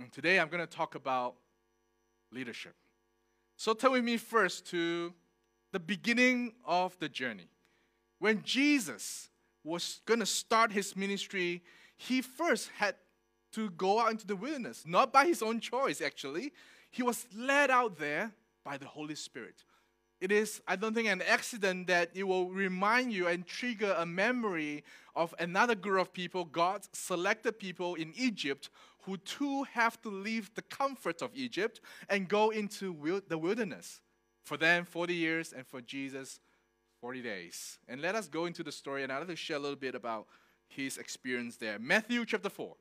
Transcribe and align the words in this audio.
And 0.00 0.12
today 0.12 0.40
I'm 0.40 0.48
going 0.48 0.66
to 0.66 0.76
talk 0.76 0.94
about 0.94 1.36
leadership. 2.32 2.74
So 3.56 3.74
turn 3.74 3.92
with 3.92 4.04
me 4.04 4.16
first 4.16 4.66
to 4.70 5.12
the 5.72 5.80
beginning 5.80 6.52
of 6.64 6.98
the 6.98 7.08
journey. 7.08 7.48
When 8.18 8.42
Jesus 8.42 9.28
was 9.62 10.00
going 10.04 10.20
to 10.20 10.26
start 10.26 10.72
his 10.72 10.96
ministry, 10.96 11.62
he 11.96 12.20
first 12.22 12.70
had 12.76 12.96
to 13.52 13.70
go 13.70 14.00
out 14.00 14.10
into 14.10 14.26
the 14.26 14.36
wilderness, 14.36 14.84
not 14.86 15.12
by 15.12 15.26
his 15.26 15.42
own 15.42 15.60
choice, 15.60 16.00
actually. 16.00 16.52
He 16.90 17.02
was 17.02 17.26
led 17.34 17.70
out 17.70 17.98
there 17.98 18.32
by 18.64 18.78
the 18.78 18.86
Holy 18.86 19.14
Spirit. 19.14 19.64
It 20.24 20.32
is, 20.32 20.62
I 20.66 20.76
don't 20.76 20.94
think, 20.94 21.06
an 21.08 21.20
accident 21.20 21.86
that 21.88 22.08
it 22.14 22.22
will 22.22 22.48
remind 22.48 23.12
you 23.12 23.28
and 23.28 23.46
trigger 23.46 23.94
a 23.98 24.06
memory 24.06 24.82
of 25.14 25.34
another 25.38 25.74
group 25.74 26.00
of 26.00 26.14
people, 26.14 26.46
God's 26.46 26.88
selected 26.94 27.58
people 27.58 27.94
in 27.96 28.14
Egypt, 28.16 28.70
who 29.02 29.18
too 29.18 29.64
have 29.64 30.00
to 30.00 30.08
leave 30.08 30.50
the 30.54 30.62
comfort 30.62 31.20
of 31.20 31.30
Egypt 31.34 31.82
and 32.08 32.26
go 32.26 32.48
into 32.48 32.96
the 33.28 33.36
wilderness. 33.36 34.00
For 34.44 34.56
them, 34.56 34.86
40 34.86 35.14
years, 35.14 35.52
and 35.52 35.66
for 35.66 35.82
Jesus, 35.82 36.40
40 37.02 37.20
days. 37.20 37.78
And 37.86 38.00
let 38.00 38.14
us 38.14 38.26
go 38.26 38.46
into 38.46 38.62
the 38.62 38.72
story, 38.72 39.02
and 39.02 39.12
I'd 39.12 39.18
like 39.18 39.28
to 39.28 39.36
share 39.36 39.58
a 39.58 39.60
little 39.60 39.76
bit 39.76 39.94
about 39.94 40.26
his 40.68 40.96
experience 40.96 41.58
there. 41.58 41.78
Matthew 41.78 42.24
chapter 42.24 42.48
4. 42.48 42.74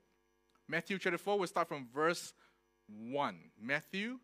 Matthew 0.70 0.98
chapter 0.98 1.18
4, 1.18 1.40
we'll 1.40 1.48
start 1.50 1.68
from 1.68 1.90
verse 1.94 2.34
1. 2.88 3.36
Matthew, 3.62 4.20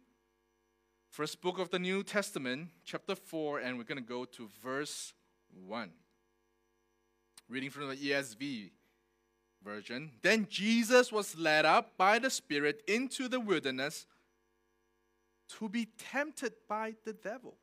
first 1.09 1.41
book 1.41 1.59
of 1.59 1.69
the 1.69 1.79
New 1.79 2.03
Testament, 2.03 2.69
chapter 2.85 3.15
4, 3.15 3.59
and 3.59 3.77
we're 3.77 3.83
going 3.83 3.97
to 3.97 4.03
go 4.03 4.25
to 4.25 4.49
verse 4.63 5.13
1. 5.65 5.89
Reading 7.49 7.69
from 7.69 7.89
the 7.89 7.95
ESV 7.95 8.69
version. 9.63 10.11
Then 10.21 10.47
Jesus 10.49 11.11
was 11.11 11.37
led 11.37 11.65
up 11.65 11.97
by 11.97 12.19
the 12.19 12.29
Spirit 12.29 12.83
into 12.87 13.27
the 13.27 13.39
wilderness 13.39 14.05
to 15.57 15.67
be 15.67 15.87
tempted 15.97 16.53
by 16.67 16.93
the 17.05 17.13
devil. 17.13 17.57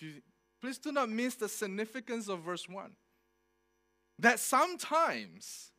You, 0.00 0.22
please 0.60 0.78
do 0.78 0.90
not 0.90 1.08
miss 1.08 1.34
the 1.34 1.48
significance 1.48 2.28
of 2.28 2.40
verse 2.40 2.68
1. 2.68 2.90
That 4.18 4.40
sometimes 4.40 5.72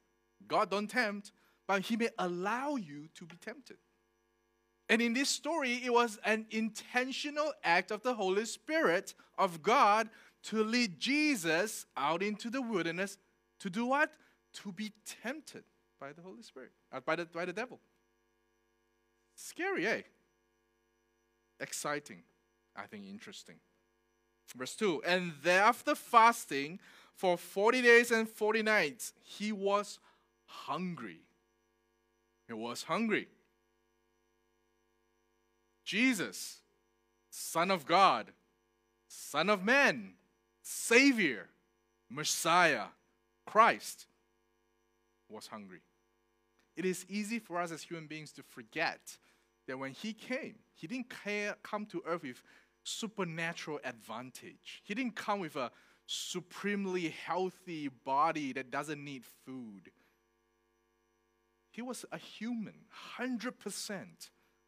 God 0.48 0.70
don't 0.70 0.88
tempt, 0.88 1.32
but 1.68 1.82
he 1.82 1.96
may 1.96 2.10
allow 2.18 2.76
you 2.76 3.08
to 3.16 3.26
be 3.26 3.36
tempted. 3.38 3.78
And 4.90 5.02
in 5.02 5.14
this 5.14 5.30
story, 5.30 5.82
it 5.84 5.92
was 5.92 6.20
an 6.24 6.46
intentional 6.52 7.54
act 7.64 7.92
of 7.92 8.04
the 8.04 8.14
Holy 8.14 8.46
Spirit 8.46 9.16
of 9.38 9.64
God 9.64 10.10
to 10.44 10.64
lead 10.64 11.00
Jesus 11.00 11.86
out 11.98 12.22
into 12.22 12.50
the 12.50 12.62
wilderness 12.62 13.18
to 13.60 13.70
do 13.70 13.88
what? 13.88 14.12
To 14.62 14.72
be 14.72 14.94
tempted 15.24 15.64
by 16.00 16.14
the 16.14 16.22
Holy 16.22 16.44
Spirit, 16.44 16.72
uh, 16.92 17.00
by, 17.00 17.16
the, 17.16 17.26
by 17.26 17.46
the 17.46 17.54
devil. 17.54 17.80
Scary, 19.36 19.88
eh? 19.88 20.02
Exciting. 21.60 22.22
I 22.76 22.86
think 22.86 23.06
interesting. 23.10 23.56
Verse 24.56 24.76
2 24.76 25.02
And 25.04 25.34
after 25.46 25.96
fasting 25.96 26.80
for 27.16 27.38
40 27.38 27.82
days 27.82 28.12
and 28.12 28.30
40 28.30 28.62
nights, 28.62 29.14
he 29.24 29.52
was 29.52 30.00
hungry. 30.46 31.22
He 32.48 32.54
was 32.54 32.84
hungry. 32.84 33.28
Jesus, 35.86 36.62
Son 37.30 37.72
of 37.72 37.86
God, 37.86 38.32
Son 39.08 39.50
of 39.50 39.64
Man, 39.64 40.14
Savior, 40.62 41.48
Messiah, 42.10 42.86
Christ, 43.46 44.08
was 45.30 45.48
hungry. 45.48 45.82
It 46.76 46.86
is 46.86 47.06
easy 47.08 47.40
for 47.40 47.62
us 47.62 47.72
as 47.72 47.84
human 47.84 48.08
beings 48.08 48.32
to 48.34 48.44
forget 48.44 49.18
that 49.68 49.80
when 49.80 49.92
He 49.92 50.12
came, 50.14 50.56
He 50.74 50.88
didn't 50.88 51.14
come 51.64 51.86
to 51.86 52.04
earth 52.06 52.24
with 52.24 52.42
supernatural 52.84 53.80
advantage. 53.84 54.82
He 54.84 54.94
didn't 54.94 55.16
come 55.16 55.40
with 55.40 55.56
a 55.56 55.72
supremely 56.08 57.10
healthy 57.10 57.88
body 57.88 58.54
that 58.54 58.70
doesn't 58.70 59.04
need 59.04 59.24
food. 59.46 59.92
He 61.72 61.82
was 61.82 62.06
a 62.12 62.18
human, 62.18 62.76
100% 63.20 64.06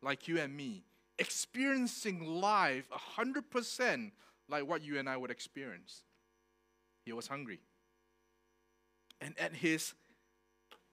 like 0.02 0.28
you 0.28 0.40
and 0.40 0.56
me, 0.56 0.84
experiencing 1.20 2.26
life 2.26 2.90
100% 3.18 4.12
like 4.50 4.68
what 4.68 4.82
you 4.82 5.00
and 5.00 5.10
I 5.10 5.18
would 5.18 5.32
experience. 5.32 6.04
He 7.06 7.14
was 7.14 7.28
hungry. 7.28 7.60
And 9.20 9.38
at 9.40 9.54
his 9.54 9.94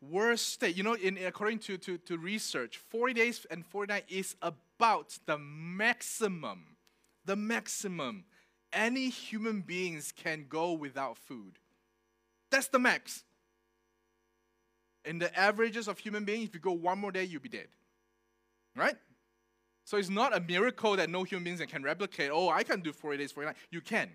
worst 0.01 0.49
state, 0.49 0.77
you 0.77 0.83
know, 0.83 0.95
in, 0.95 1.19
according 1.19 1.59
to, 1.61 1.77
to, 1.79 1.99
to 1.99 2.19
research, 2.19 2.79
40 2.79 3.15
days 3.15 3.47
and 3.51 3.65
40 3.67 3.93
nights 3.93 4.13
is 4.13 4.37
about 4.43 5.19
the 5.27 5.39
maximum, 5.39 6.77
the 7.25 7.37
maximum 7.37 8.25
any 8.73 9.09
human 9.09 9.61
beings 9.61 10.13
can 10.17 10.47
go 10.49 10.73
without 10.73 11.17
food. 11.17 11.59
That's 12.51 12.69
the 12.69 12.79
max 12.79 13.25
in 15.05 15.19
the 15.19 15.37
averages 15.39 15.89
of 15.89 15.99
human 15.99 16.25
beings, 16.25 16.49
if 16.49 16.55
you 16.55 16.61
go 16.61 16.73
one 16.73 16.99
more 16.99 17.13
day, 17.13 17.25
you'll 17.25 17.43
be 17.43 17.49
dead. 17.49 17.69
Right? 18.75 18.97
So 19.85 19.99
it's 19.99 20.09
not 20.09 20.37
a 20.37 20.41
miracle 20.41 20.97
that 20.97 21.11
no 21.11 21.25
human 21.25 21.45
beings 21.45 21.61
can 21.69 21.83
replicate. 21.83 22.31
Oh, 22.33 22.49
I 22.49 22.63
can 22.63 22.81
do 22.81 22.93
40 22.93 23.19
days, 23.19 23.33
40 23.33 23.47
nights. 23.49 23.59
You 23.71 23.81
can. 23.81 24.11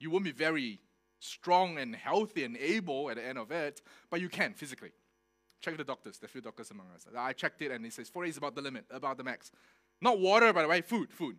You 0.00 0.10
won't 0.10 0.24
be 0.24 0.32
very 0.32 0.80
strong 1.18 1.78
and 1.78 1.94
healthy 1.94 2.44
and 2.44 2.56
able 2.56 3.10
at 3.10 3.16
the 3.16 3.24
end 3.24 3.38
of 3.38 3.50
it, 3.50 3.82
but 4.10 4.20
you 4.20 4.28
can 4.28 4.52
physically. 4.54 4.90
Check 5.60 5.76
the 5.76 5.84
doctors, 5.84 6.18
the 6.18 6.26
few 6.26 6.40
doctors 6.40 6.70
among 6.72 6.86
us. 6.94 7.06
I 7.16 7.32
checked 7.32 7.62
it 7.62 7.70
and 7.70 7.86
it 7.86 7.92
says 7.92 8.08
40 8.08 8.30
is 8.30 8.36
about 8.36 8.56
the 8.56 8.62
limit, 8.62 8.84
about 8.90 9.16
the 9.16 9.22
max. 9.22 9.52
Not 10.00 10.18
water, 10.18 10.52
by 10.52 10.62
the 10.62 10.68
way, 10.68 10.80
food, 10.80 11.12
food. 11.12 11.36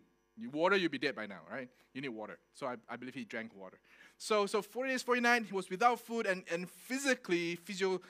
Water, 0.50 0.76
you'll 0.76 0.90
be 0.90 0.98
dead 0.98 1.14
by 1.14 1.26
now, 1.26 1.40
right? 1.50 1.68
You 1.92 2.00
need 2.00 2.08
water. 2.08 2.38
So 2.54 2.66
I, 2.66 2.76
I 2.88 2.96
believe 2.96 3.14
he 3.14 3.24
drank 3.24 3.54
water. 3.54 3.78
So, 4.16 4.46
so 4.46 4.62
40 4.62 4.90
days, 4.90 5.02
49, 5.02 5.44
he 5.44 5.52
was 5.52 5.68
without 5.68 6.00
food 6.00 6.26
and, 6.26 6.42
and 6.50 6.68
physically, 6.68 7.56
physio, 7.56 8.00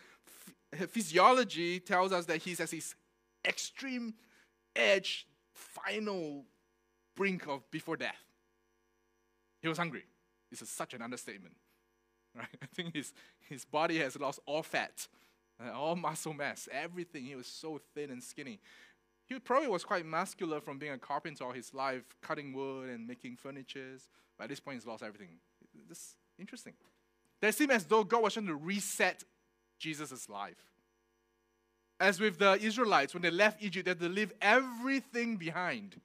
physiology 0.88 1.80
tells 1.80 2.12
us 2.12 2.26
that 2.26 2.38
he's 2.38 2.60
at 2.60 2.70
his 2.70 2.94
extreme 3.44 4.14
edge, 4.76 5.26
final 5.54 6.44
brink 7.16 7.46
of 7.46 7.70
before 7.70 7.96
death. 7.96 8.22
He 9.60 9.68
was 9.68 9.78
hungry. 9.78 10.04
This 10.50 10.62
is 10.62 10.68
such 10.68 10.94
an 10.94 11.02
understatement. 11.02 11.54
Right? 12.36 12.48
I 12.60 12.66
think 12.74 12.96
his, 12.96 13.12
his 13.48 13.64
body 13.64 13.98
has 13.98 14.18
lost 14.18 14.40
all 14.44 14.64
fat, 14.64 15.06
uh, 15.64 15.70
all 15.70 15.94
muscle 15.94 16.34
mass, 16.34 16.68
everything. 16.72 17.24
He 17.24 17.36
was 17.36 17.46
so 17.46 17.80
thin 17.94 18.10
and 18.10 18.20
skinny. 18.20 18.58
He 19.26 19.38
probably 19.38 19.68
was 19.68 19.84
quite 19.84 20.04
muscular 20.04 20.60
from 20.60 20.80
being 20.80 20.90
a 20.90 20.98
carpenter 20.98 21.44
all 21.44 21.52
his 21.52 21.72
life, 21.72 22.02
cutting 22.22 22.52
wood 22.52 22.88
and 22.88 23.06
making 23.06 23.36
furniture. 23.36 23.98
But 24.36 24.44
at 24.44 24.50
this 24.50 24.58
point, 24.58 24.78
he's 24.78 24.86
lost 24.86 25.04
everything. 25.04 25.28
This 25.88 25.98
is 25.98 26.16
interesting. 26.36 26.72
It 27.40 27.54
seemed 27.54 27.70
as 27.70 27.84
though 27.84 28.02
God 28.02 28.24
was 28.24 28.34
trying 28.34 28.46
to 28.46 28.56
reset 28.56 29.22
Jesus' 29.78 30.28
life. 30.28 30.73
As 32.00 32.20
with 32.20 32.38
the 32.38 32.52
Israelites, 32.54 33.14
when 33.14 33.22
they 33.22 33.30
left 33.30 33.62
Egypt, 33.62 33.84
they 33.84 33.90
had 33.92 34.00
to 34.00 34.08
leave 34.08 34.32
everything 34.40 35.36
behind. 35.36 36.00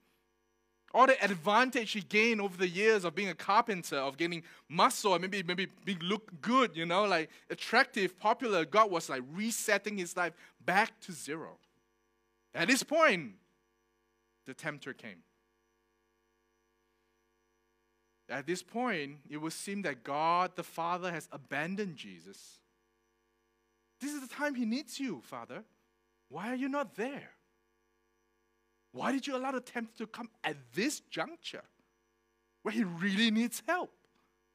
All 0.92 1.06
the 1.06 1.22
advantage 1.24 1.92
he 1.92 2.00
gained 2.00 2.40
over 2.40 2.56
the 2.56 2.68
years 2.68 3.04
of 3.04 3.14
being 3.14 3.28
a 3.28 3.34
carpenter, 3.34 3.96
of 3.96 4.16
gaining 4.16 4.42
muscle, 4.68 5.16
maybe 5.18 5.42
maybe 5.42 5.68
being 5.84 6.00
look 6.00 6.40
good, 6.40 6.76
you 6.76 6.84
know, 6.84 7.04
like 7.04 7.30
attractive, 7.48 8.18
popular, 8.18 8.64
God 8.64 8.90
was 8.90 9.08
like 9.08 9.22
resetting 9.32 9.98
his 9.98 10.16
life 10.16 10.32
back 10.64 10.98
to 11.02 11.12
zero. 11.12 11.58
At 12.54 12.66
this 12.68 12.82
point, 12.82 13.34
the 14.46 14.54
tempter 14.54 14.92
came. 14.92 15.22
At 18.28 18.46
this 18.46 18.62
point, 18.62 19.18
it 19.28 19.36
would 19.36 19.52
seem 19.52 19.82
that 19.82 20.02
God 20.02 20.56
the 20.56 20.62
Father 20.64 21.12
has 21.12 21.28
abandoned 21.32 21.96
Jesus 21.96 22.60
this 24.00 24.14
is 24.14 24.20
the 24.20 24.34
time 24.34 24.54
he 24.54 24.64
needs 24.64 24.98
you, 24.98 25.20
Father. 25.22 25.62
Why 26.30 26.48
are 26.48 26.54
you 26.54 26.68
not 26.68 26.94
there? 26.94 27.30
Why 28.92 29.12
did 29.12 29.26
you 29.26 29.36
allow 29.36 29.52
the 29.52 29.60
tempter 29.60 29.98
to 29.98 30.06
come 30.06 30.30
at 30.42 30.56
this 30.74 31.00
juncture 31.00 31.64
where 32.62 32.72
he 32.72 32.84
really 32.84 33.30
needs 33.30 33.62
help? 33.66 33.92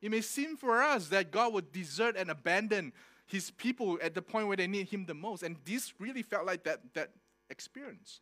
It 0.02 0.10
may 0.10 0.22
seem 0.22 0.58
for 0.58 0.82
us 0.82 1.10
that 1.10 1.32
God 1.32 1.54
would 1.54 1.72
desert 1.72 2.16
and 2.18 2.30
abandon 2.30 2.94
his 3.28 3.52
people 3.52 3.98
at 4.02 4.14
the 4.14 4.22
point 4.22 4.48
where 4.48 4.58
they 4.58 4.68
need 4.68 4.88
him 4.88 5.06
the 5.06 5.14
most. 5.14 5.44
And 5.44 5.58
this 5.66 5.94
really 6.00 6.22
felt 6.22 6.46
like 6.46 6.64
that, 6.64 6.80
that 6.94 7.12
experience. 7.50 8.22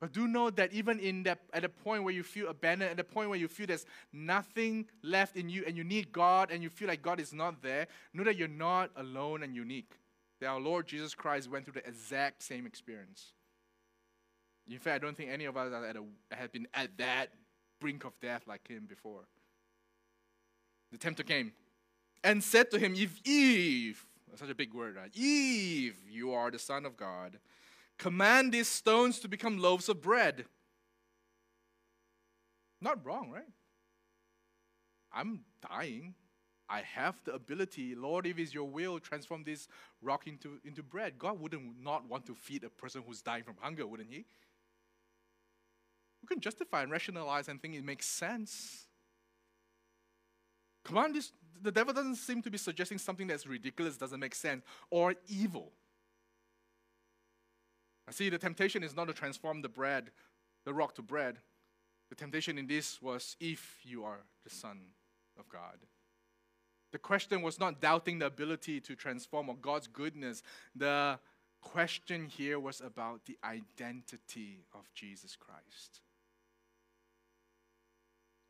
But 0.00 0.12
do 0.12 0.28
know 0.28 0.50
that 0.50 0.72
even 0.72 1.00
in 1.00 1.24
that 1.24 1.40
at 1.52 1.62
the 1.62 1.68
point 1.68 2.04
where 2.04 2.14
you 2.14 2.22
feel 2.22 2.48
abandoned, 2.48 2.92
at 2.92 2.96
the 2.96 3.04
point 3.04 3.28
where 3.28 3.38
you 3.38 3.48
feel 3.48 3.66
there's 3.66 3.86
nothing 4.12 4.86
left 5.02 5.36
in 5.36 5.48
you 5.48 5.64
and 5.66 5.76
you 5.76 5.82
need 5.82 6.12
God 6.12 6.50
and 6.52 6.62
you 6.62 6.70
feel 6.70 6.86
like 6.86 7.02
God 7.02 7.18
is 7.18 7.32
not 7.32 7.62
there, 7.62 7.88
know 8.14 8.22
that 8.22 8.36
you're 8.36 8.46
not 8.46 8.90
alone 8.96 9.42
and 9.42 9.56
unique 9.56 9.97
that 10.40 10.46
our 10.46 10.60
Lord 10.60 10.86
Jesus 10.86 11.14
Christ 11.14 11.50
went 11.50 11.64
through 11.64 11.74
the 11.74 11.86
exact 11.86 12.42
same 12.42 12.66
experience. 12.66 13.32
In 14.70 14.78
fact, 14.78 15.02
I 15.02 15.06
don't 15.06 15.16
think 15.16 15.30
any 15.30 15.46
of 15.46 15.56
us 15.56 15.72
have 16.30 16.52
been 16.52 16.68
at 16.74 16.96
that 16.98 17.28
brink 17.80 18.04
of 18.04 18.12
death 18.20 18.42
like 18.46 18.68
him 18.68 18.86
before. 18.86 19.22
The 20.92 20.98
tempter 20.98 21.22
came 21.22 21.52
and 22.22 22.42
said 22.42 22.70
to 22.70 22.78
him, 22.78 22.94
If 22.94 23.20
Eve, 23.26 24.04
such 24.34 24.50
a 24.50 24.54
big 24.54 24.74
word, 24.74 24.96
right? 24.96 25.10
Eve, 25.14 25.96
you 26.08 26.32
are 26.32 26.50
the 26.50 26.58
Son 26.58 26.84
of 26.84 26.96
God, 26.96 27.38
Command 27.98 28.52
these 28.52 28.68
stones 28.68 29.18
to 29.18 29.28
become 29.28 29.58
loaves 29.58 29.88
of 29.88 30.00
bread. 30.00 30.46
Not 32.80 33.04
wrong, 33.04 33.30
right? 33.30 33.48
I'm 35.12 35.40
dying. 35.68 36.14
I 36.70 36.82
have 36.82 37.16
the 37.24 37.32
ability, 37.32 37.94
Lord, 37.94 38.26
if 38.26 38.38
it's 38.38 38.52
your 38.52 38.68
will, 38.68 38.98
transform 38.98 39.42
this 39.42 39.68
rock 40.02 40.26
into, 40.26 40.58
into 40.64 40.82
bread. 40.82 41.18
God 41.18 41.40
wouldn't 41.40 41.82
not 41.82 42.08
want 42.08 42.26
to 42.26 42.34
feed 42.34 42.64
a 42.64 42.68
person 42.68 43.02
who's 43.06 43.22
dying 43.22 43.42
from 43.42 43.54
hunger, 43.60 43.86
wouldn't 43.86 44.10
he? 44.10 44.26
We 46.22 46.26
can 46.26 46.40
justify 46.40 46.82
and 46.82 46.92
rationalize 46.92 47.48
and 47.48 47.60
think 47.60 47.74
it 47.74 47.84
makes 47.84 48.06
sense. 48.06 48.86
Come 50.84 50.98
on, 50.98 51.12
this, 51.12 51.32
the 51.62 51.72
devil 51.72 51.94
doesn't 51.94 52.16
seem 52.16 52.42
to 52.42 52.50
be 52.50 52.58
suggesting 52.58 52.98
something 52.98 53.26
that's 53.26 53.46
ridiculous, 53.46 53.96
doesn't 53.96 54.20
make 54.20 54.34
sense, 54.34 54.62
or 54.90 55.14
evil. 55.28 55.72
I 58.06 58.12
see 58.12 58.28
the 58.28 58.38
temptation 58.38 58.82
is 58.82 58.96
not 58.96 59.06
to 59.08 59.14
transform 59.14 59.62
the 59.62 59.68
bread, 59.68 60.10
the 60.64 60.72
rock 60.72 60.94
to 60.96 61.02
bread. 61.02 61.38
The 62.08 62.14
temptation 62.14 62.56
in 62.56 62.66
this 62.66 63.02
was 63.02 63.36
if 63.38 63.78
you 63.84 64.04
are 64.04 64.20
the 64.44 64.50
Son 64.50 64.80
of 65.38 65.48
God. 65.48 65.76
The 66.92 66.98
question 66.98 67.42
was 67.42 67.60
not 67.60 67.80
doubting 67.80 68.18
the 68.18 68.26
ability 68.26 68.80
to 68.80 68.94
transform 68.94 69.48
or 69.48 69.56
God's 69.56 69.86
goodness. 69.86 70.42
The 70.74 71.18
question 71.60 72.26
here 72.26 72.58
was 72.58 72.80
about 72.80 73.26
the 73.26 73.38
identity 73.44 74.64
of 74.74 74.92
Jesus 74.94 75.36
Christ. 75.36 76.00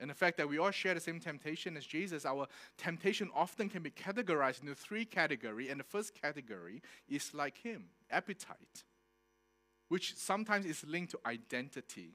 And 0.01 0.09
the 0.09 0.15
fact 0.15 0.37
that 0.37 0.49
we 0.49 0.59
all 0.59 0.71
share 0.71 0.95
the 0.95 1.01
same 1.01 1.19
temptation 1.19 1.77
as 1.77 1.85
Jesus, 1.85 2.25
our 2.25 2.47
temptation 2.77 3.31
often 3.35 3.69
can 3.69 3.83
be 3.83 3.91
categorized 3.91 4.61
into 4.61 4.75
three 4.75 5.05
categories. 5.05 5.71
And 5.71 5.81
the 5.81 5.85
first 5.85 6.15
category 6.15 6.83
is 7.09 7.35
like 7.35 7.59
him 7.59 7.87
appetite, 8.11 8.85
which 9.89 10.15
sometimes 10.15 10.67
is 10.67 10.85
linked 10.87 11.11
to 11.13 11.19
identity. 11.27 12.13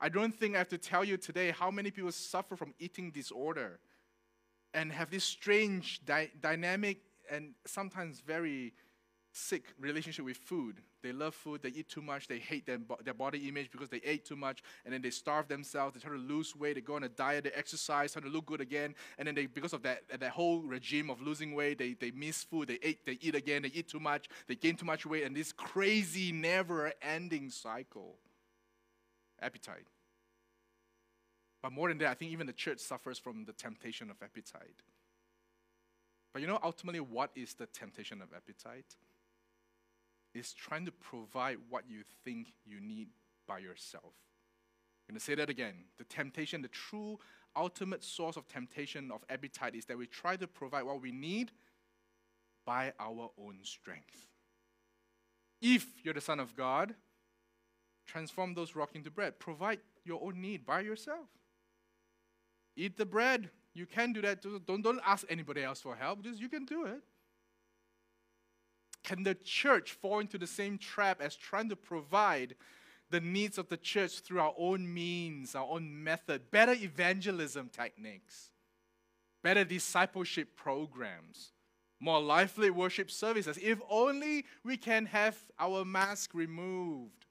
I 0.00 0.08
don't 0.08 0.34
think 0.34 0.54
I 0.54 0.58
have 0.58 0.68
to 0.68 0.78
tell 0.78 1.04
you 1.04 1.18
today 1.18 1.50
how 1.50 1.70
many 1.70 1.90
people 1.90 2.12
suffer 2.12 2.56
from 2.56 2.72
eating 2.78 3.10
disorder 3.10 3.80
and 4.74 4.92
have 4.92 5.10
this 5.10 5.24
strange 5.24 6.00
dy- 6.04 6.32
dynamic 6.40 6.98
and 7.30 7.54
sometimes 7.66 8.20
very 8.20 8.72
sick 9.36 9.64
relationship 9.78 10.24
with 10.24 10.36
food. 10.36 10.80
They 11.02 11.12
love 11.12 11.34
food, 11.34 11.62
they 11.62 11.68
eat 11.68 11.88
too 11.88 12.02
much, 12.02 12.26
they 12.26 12.38
hate 12.38 12.66
their, 12.66 12.78
their 13.04 13.14
body 13.14 13.48
image 13.48 13.70
because 13.70 13.88
they 13.88 14.00
ate 14.02 14.24
too 14.24 14.34
much, 14.34 14.62
and 14.84 14.92
then 14.92 15.02
they 15.02 15.10
starve 15.10 15.46
themselves, 15.46 15.94
they 15.94 16.00
try 16.00 16.10
to 16.10 16.18
lose 16.18 16.56
weight, 16.56 16.74
they 16.74 16.80
go 16.80 16.96
on 16.96 17.04
a 17.04 17.08
diet, 17.08 17.44
they 17.44 17.50
exercise, 17.50 18.12
try 18.12 18.22
to 18.22 18.28
look 18.28 18.46
good 18.46 18.60
again, 18.60 18.94
and 19.18 19.28
then 19.28 19.34
they, 19.34 19.46
because 19.46 19.72
of 19.72 19.82
that, 19.82 20.02
that 20.18 20.30
whole 20.30 20.62
regime 20.62 21.10
of 21.10 21.20
losing 21.20 21.54
weight, 21.54 21.78
they, 21.78 21.94
they 21.94 22.10
miss 22.10 22.42
food, 22.42 22.68
they 22.68 22.78
eat, 22.82 23.04
they 23.04 23.18
eat 23.20 23.34
again, 23.34 23.62
they 23.62 23.68
eat 23.68 23.88
too 23.88 24.00
much, 24.00 24.28
they 24.48 24.54
gain 24.56 24.74
too 24.74 24.86
much 24.86 25.06
weight, 25.06 25.24
and 25.24 25.36
this 25.36 25.52
crazy, 25.52 26.32
never 26.32 26.92
ending 27.02 27.50
cycle. 27.50 28.16
Appetite. 29.40 29.86
But 31.66 31.72
more 31.72 31.88
than 31.88 31.98
that, 31.98 32.10
I 32.10 32.14
think 32.14 32.30
even 32.30 32.46
the 32.46 32.52
church 32.52 32.78
suffers 32.78 33.18
from 33.18 33.44
the 33.44 33.52
temptation 33.52 34.08
of 34.08 34.22
appetite. 34.22 34.84
But 36.32 36.40
you 36.40 36.46
know, 36.46 36.60
ultimately, 36.62 37.00
what 37.00 37.32
is 37.34 37.54
the 37.54 37.66
temptation 37.66 38.22
of 38.22 38.28
appetite? 38.32 38.94
It's 40.32 40.54
trying 40.54 40.84
to 40.84 40.92
provide 40.92 41.56
what 41.68 41.82
you 41.88 42.04
think 42.24 42.52
you 42.64 42.78
need 42.78 43.08
by 43.48 43.58
yourself. 43.58 44.04
I'm 44.04 45.14
going 45.14 45.18
to 45.18 45.24
say 45.24 45.34
that 45.34 45.50
again. 45.50 45.74
The 45.98 46.04
temptation, 46.04 46.62
the 46.62 46.68
true 46.68 47.18
ultimate 47.56 48.04
source 48.04 48.36
of 48.36 48.46
temptation 48.46 49.10
of 49.10 49.24
appetite 49.28 49.74
is 49.74 49.86
that 49.86 49.98
we 49.98 50.06
try 50.06 50.36
to 50.36 50.46
provide 50.46 50.84
what 50.84 51.02
we 51.02 51.10
need 51.10 51.50
by 52.64 52.92
our 53.00 53.32
own 53.44 53.58
strength. 53.64 54.28
If 55.60 55.84
you're 56.04 56.14
the 56.14 56.20
Son 56.20 56.38
of 56.38 56.54
God, 56.54 56.94
transform 58.06 58.54
those 58.54 58.76
rocks 58.76 58.94
into 58.94 59.10
bread. 59.10 59.40
Provide 59.40 59.80
your 60.04 60.22
own 60.22 60.40
need 60.40 60.64
by 60.64 60.82
yourself. 60.82 61.26
Eat 62.76 62.96
the 62.96 63.06
bread. 63.06 63.50
You 63.74 63.86
can 63.86 64.12
do 64.12 64.20
that. 64.22 64.44
Don't, 64.66 64.82
don't 64.82 65.00
ask 65.04 65.26
anybody 65.28 65.62
else 65.62 65.80
for 65.80 65.96
help. 65.96 66.22
Just 66.22 66.40
you 66.40 66.48
can 66.48 66.64
do 66.64 66.86
it. 66.86 67.00
Can 69.02 69.22
the 69.22 69.34
church 69.34 69.92
fall 69.92 70.18
into 70.18 70.36
the 70.36 70.46
same 70.46 70.78
trap 70.78 71.20
as 71.20 71.36
trying 71.36 71.68
to 71.68 71.76
provide 71.76 72.56
the 73.10 73.20
needs 73.20 73.56
of 73.56 73.68
the 73.68 73.76
church 73.76 74.20
through 74.20 74.40
our 74.40 74.54
own 74.58 74.92
means, 74.92 75.54
our 75.54 75.66
own 75.68 76.02
method, 76.02 76.50
better 76.50 76.72
evangelism 76.72 77.68
techniques, 77.68 78.50
better 79.42 79.62
discipleship 79.62 80.56
programs, 80.56 81.52
more 82.00 82.20
lively 82.20 82.68
worship 82.68 83.10
services? 83.10 83.58
If 83.62 83.78
only 83.88 84.44
we 84.64 84.76
can 84.76 85.06
have 85.06 85.38
our 85.58 85.84
mask 85.84 86.30
removed 86.34 87.25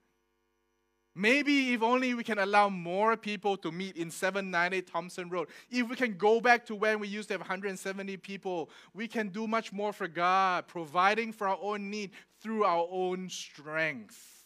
Maybe 1.18 1.74
if 1.74 1.82
only 1.82 2.14
we 2.14 2.26
can 2.26 2.40
allow 2.40 2.68
more 2.68 3.16
people 3.16 3.56
to 3.58 3.72
meet 3.72 3.96
in 3.96 4.12
790 4.12 4.82
Thompson 4.82 5.30
Road. 5.30 5.48
If 5.70 5.90
we 5.90 5.96
can 5.96 6.18
go 6.18 6.42
back 6.42 6.66
to 6.66 6.76
when 6.76 7.00
we 7.00 7.08
used 7.08 7.30
to 7.30 7.36
have 7.36 7.42
170 7.42 8.18
people, 8.18 8.70
we 8.94 9.08
can 9.08 9.30
do 9.30 9.48
much 9.48 9.72
more 9.72 9.94
for 9.94 10.10
God, 10.10 10.68
providing 10.68 11.32
for 11.32 11.48
our 11.48 11.58
own 11.62 11.90
need 11.90 12.12
through 12.42 12.66
our 12.66 12.86
own 12.92 13.30
strength. 13.30 14.44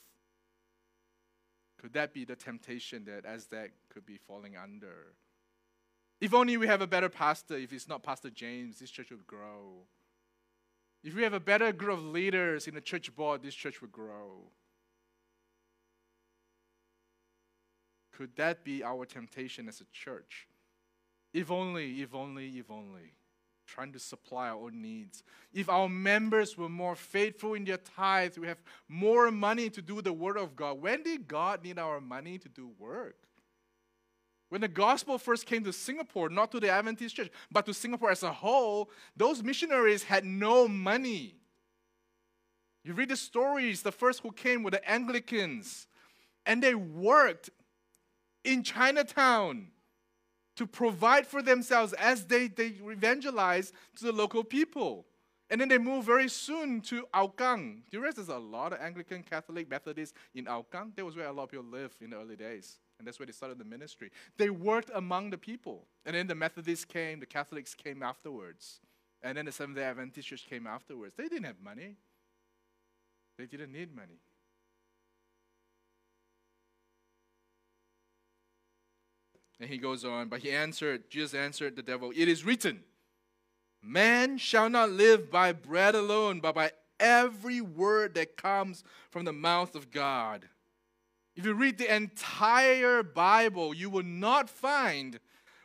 Could 1.79 1.93
that 1.93 2.13
be 2.13 2.23
the 2.23 2.35
temptation 2.35 3.03
that 3.05 3.25
as 3.25 3.47
that 3.47 3.69
could 3.91 4.05
be 4.05 4.17
falling 4.17 4.55
under? 4.55 5.15
If 6.21 6.35
only 6.35 6.57
we 6.57 6.67
have 6.67 6.81
a 6.81 6.87
better 6.87 7.09
pastor, 7.09 7.55
if 7.57 7.73
it's 7.73 7.87
not 7.87 8.03
Pastor 8.03 8.29
James, 8.29 8.79
this 8.79 8.91
church 8.91 9.09
would 9.09 9.25
grow. 9.25 9.85
If 11.03 11.15
we 11.15 11.23
have 11.23 11.33
a 11.33 11.39
better 11.39 11.71
group 11.71 11.97
of 11.97 12.03
leaders 12.03 12.67
in 12.67 12.75
the 12.75 12.81
church 12.81 13.15
board, 13.15 13.41
this 13.41 13.55
church 13.55 13.81
would 13.81 13.91
grow. 13.91 14.51
Could 18.19 18.35
that 18.35 18.65
be 18.65 18.83
our 18.83 19.05
temptation 19.05 19.69
as 19.69 19.79
a 19.79 19.85
church? 19.93 20.49
If 21.33 21.49
only, 21.49 22.01
if 22.01 22.13
only, 22.13 22.49
if 22.59 22.69
only. 22.69 23.13
Trying 23.65 23.93
to 23.93 23.99
supply 23.99 24.49
our 24.49 24.57
own 24.57 24.81
needs. 24.81 25.23
If 25.53 25.69
our 25.69 25.87
members 25.87 26.57
were 26.57 26.67
more 26.67 26.97
faithful 26.97 27.53
in 27.53 27.63
their 27.63 27.77
tithes, 27.77 28.37
we 28.37 28.47
have 28.47 28.57
more 28.89 29.31
money 29.31 29.69
to 29.69 29.81
do 29.81 30.01
the 30.01 30.11
work 30.11 30.37
of 30.37 30.53
God. 30.57 30.81
When 30.81 31.01
did 31.01 31.29
God 31.29 31.63
need 31.63 31.79
our 31.79 32.01
money 32.01 32.37
to 32.39 32.49
do 32.49 32.71
work? 32.77 33.15
When 34.49 34.59
the 34.59 34.67
gospel 34.67 35.17
first 35.17 35.45
came 35.45 35.63
to 35.63 35.71
Singapore, 35.71 36.27
not 36.27 36.51
to 36.51 36.59
the 36.59 36.69
Adventist 36.69 37.15
church, 37.15 37.31
but 37.49 37.65
to 37.67 37.73
Singapore 37.73 38.11
as 38.11 38.23
a 38.23 38.33
whole, 38.33 38.89
those 39.15 39.41
missionaries 39.41 40.03
had 40.03 40.25
no 40.25 40.67
money. 40.67 41.35
You 42.83 42.91
read 42.95 43.11
the 43.11 43.15
stories, 43.15 43.81
the 43.81 43.93
first 43.93 44.19
who 44.23 44.33
came 44.33 44.61
were 44.61 44.71
the 44.71 44.89
Anglicans, 44.89 45.87
and 46.45 46.61
they 46.61 46.75
worked 46.75 47.49
in 48.43 48.63
Chinatown 48.63 49.67
to 50.55 50.67
provide 50.67 51.25
for 51.25 51.41
themselves 51.41 51.93
as 51.93 52.25
they, 52.25 52.47
they 52.47 52.73
evangelize 52.83 53.71
to 53.95 54.05
the 54.05 54.11
local 54.11 54.43
people. 54.43 55.05
And 55.49 55.59
then 55.59 55.67
they 55.67 55.77
move 55.77 56.05
very 56.05 56.29
soon 56.29 56.81
to 56.81 57.05
Hougang. 57.13 57.77
Do 57.89 57.97
you 57.97 57.99
realize 57.99 58.15
there's 58.15 58.27
a 58.29 58.37
lot 58.37 58.73
of 58.73 58.79
Anglican, 58.79 59.23
Catholic, 59.23 59.69
Methodists 59.69 60.15
in 60.35 60.45
Hougang? 60.45 60.95
That 60.95 61.05
was 61.05 61.15
where 61.15 61.27
a 61.27 61.31
lot 61.31 61.43
of 61.43 61.51
people 61.51 61.65
lived 61.65 62.01
in 62.01 62.11
the 62.11 62.17
early 62.17 62.35
days. 62.35 62.79
And 62.99 63.07
that's 63.07 63.17
where 63.17 63.25
they 63.25 63.31
started 63.31 63.57
the 63.57 63.65
ministry. 63.65 64.11
They 64.37 64.49
worked 64.49 64.91
among 64.93 65.29
the 65.31 65.37
people. 65.37 65.87
And 66.05 66.15
then 66.15 66.27
the 66.27 66.35
Methodists 66.35 66.85
came, 66.85 67.19
the 67.19 67.25
Catholics 67.25 67.73
came 67.73 68.03
afterwards. 68.03 68.81
And 69.23 69.37
then 69.37 69.45
the 69.45 69.51
Seventh 69.51 69.77
day 69.77 69.85
Adventist 69.85 70.27
Church 70.27 70.45
came 70.47 70.67
afterwards. 70.67 71.15
They 71.17 71.29
didn't 71.29 71.45
have 71.45 71.61
money, 71.63 71.95
they 73.37 73.45
didn't 73.45 73.71
need 73.71 73.95
money. 73.95 74.19
And 79.59 79.69
he 79.69 79.77
goes 79.77 80.05
on, 80.05 80.29
but 80.29 80.39
he 80.39 80.51
answered, 80.51 81.09
Jesus 81.09 81.33
answered 81.33 81.75
the 81.75 81.81
devil, 81.81 82.11
It 82.15 82.27
is 82.27 82.45
written, 82.45 82.83
Man 83.81 84.37
shall 84.37 84.69
not 84.69 84.89
live 84.89 85.29
by 85.29 85.51
bread 85.51 85.95
alone, 85.95 86.39
but 86.39 86.55
by 86.55 86.71
every 86.99 87.61
word 87.61 88.15
that 88.15 88.37
comes 88.37 88.83
from 89.09 89.25
the 89.25 89.33
mouth 89.33 89.75
of 89.75 89.91
God. 89.91 90.47
If 91.35 91.45
you 91.45 91.53
read 91.53 91.77
the 91.77 91.93
entire 91.93 93.03
Bible, 93.03 93.73
you 93.73 93.89
will 93.89 94.03
not 94.03 94.49
find 94.49 95.19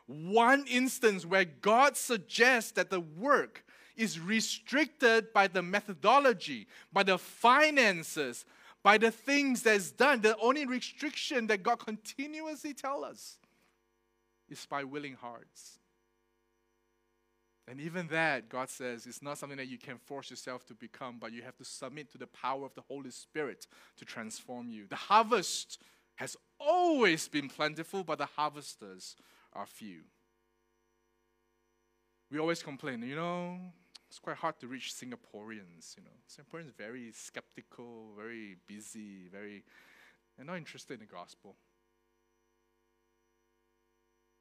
one 0.06 0.66
instance 0.68 1.24
where 1.24 1.44
God 1.44 1.96
suggests 1.96 2.72
that 2.72 2.90
the 2.90 3.00
work 3.00 3.64
is 3.96 4.20
restricted 4.20 5.32
by 5.32 5.48
the 5.48 5.62
methodology, 5.62 6.66
by 6.92 7.04
the 7.04 7.18
finances, 7.18 8.44
by 8.82 8.98
the 8.98 9.10
things 9.10 9.62
that's 9.62 9.90
done. 9.90 10.20
The 10.20 10.36
only 10.38 10.66
restriction 10.66 11.46
that 11.46 11.62
God 11.62 11.76
continuously 11.76 12.74
tells 12.74 13.04
us 13.04 13.38
is 14.48 14.66
by 14.66 14.84
willing 14.84 15.14
hearts. 15.14 15.78
And 17.66 17.80
even 17.80 18.08
that, 18.08 18.50
God 18.50 18.68
says, 18.68 19.06
is 19.06 19.22
not 19.22 19.38
something 19.38 19.56
that 19.56 19.68
you 19.68 19.78
can 19.78 19.96
force 19.96 20.28
yourself 20.28 20.66
to 20.66 20.74
become, 20.74 21.16
but 21.18 21.32
you 21.32 21.42
have 21.42 21.56
to 21.56 21.64
submit 21.64 22.12
to 22.12 22.18
the 22.18 22.26
power 22.26 22.66
of 22.66 22.74
the 22.74 22.82
Holy 22.82 23.10
Spirit 23.10 23.66
to 23.96 24.04
transform 24.04 24.68
you. 24.68 24.86
The 24.86 24.96
harvest 24.96 25.80
has 26.16 26.36
always 26.60 27.26
been 27.26 27.48
plentiful, 27.48 28.04
but 28.04 28.18
the 28.18 28.26
harvesters 28.26 29.16
are 29.54 29.66
few. 29.66 30.00
We 32.30 32.38
always 32.38 32.62
complain, 32.62 33.02
you 33.02 33.16
know, 33.16 33.58
it's 34.08 34.18
quite 34.18 34.36
hard 34.36 34.58
to 34.60 34.68
reach 34.68 34.92
Singaporeans, 34.94 35.96
you 35.96 36.04
know. 36.04 36.10
Singaporeans 36.30 36.72
very 36.76 37.12
skeptical, 37.12 38.12
very 38.16 38.56
busy, 38.66 39.28
very 39.32 39.64
they're 40.36 40.46
not 40.46 40.56
interested 40.56 40.94
in 40.94 41.00
the 41.00 41.06
gospel. 41.06 41.56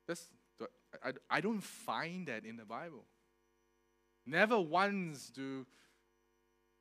That's, 0.08 0.28
I, 1.04 1.12
I 1.30 1.42
don't 1.42 1.62
find 1.62 2.28
that 2.28 2.46
in 2.46 2.58
the 2.58 2.66
Bible. 2.66 3.06
Never 4.26 4.60
once 4.60 5.30
do, 5.30 5.66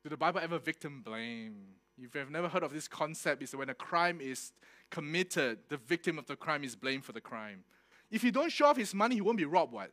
do 0.03 0.09
the 0.09 0.17
Bible 0.17 0.39
ever 0.41 0.59
victim 0.59 1.01
blame. 1.01 1.55
If 1.97 2.15
you've 2.15 2.31
never 2.31 2.47
heard 2.47 2.63
of 2.63 2.73
this 2.73 2.87
concept, 2.87 3.43
is 3.43 3.55
when 3.55 3.69
a 3.69 3.75
crime 3.75 4.19
is 4.21 4.51
committed, 4.89 5.59
the 5.69 5.77
victim 5.77 6.17
of 6.17 6.25
the 6.25 6.35
crime 6.35 6.63
is 6.63 6.75
blamed 6.75 7.05
for 7.05 7.11
the 7.11 7.21
crime. 7.21 7.63
If 8.09 8.23
you 8.23 8.31
don't 8.31 8.51
show 8.51 8.67
off 8.67 8.77
his 8.77 8.93
money, 8.93 9.15
he 9.15 9.21
won't 9.21 9.37
be 9.37 9.45
robbed, 9.45 9.73
what? 9.73 9.91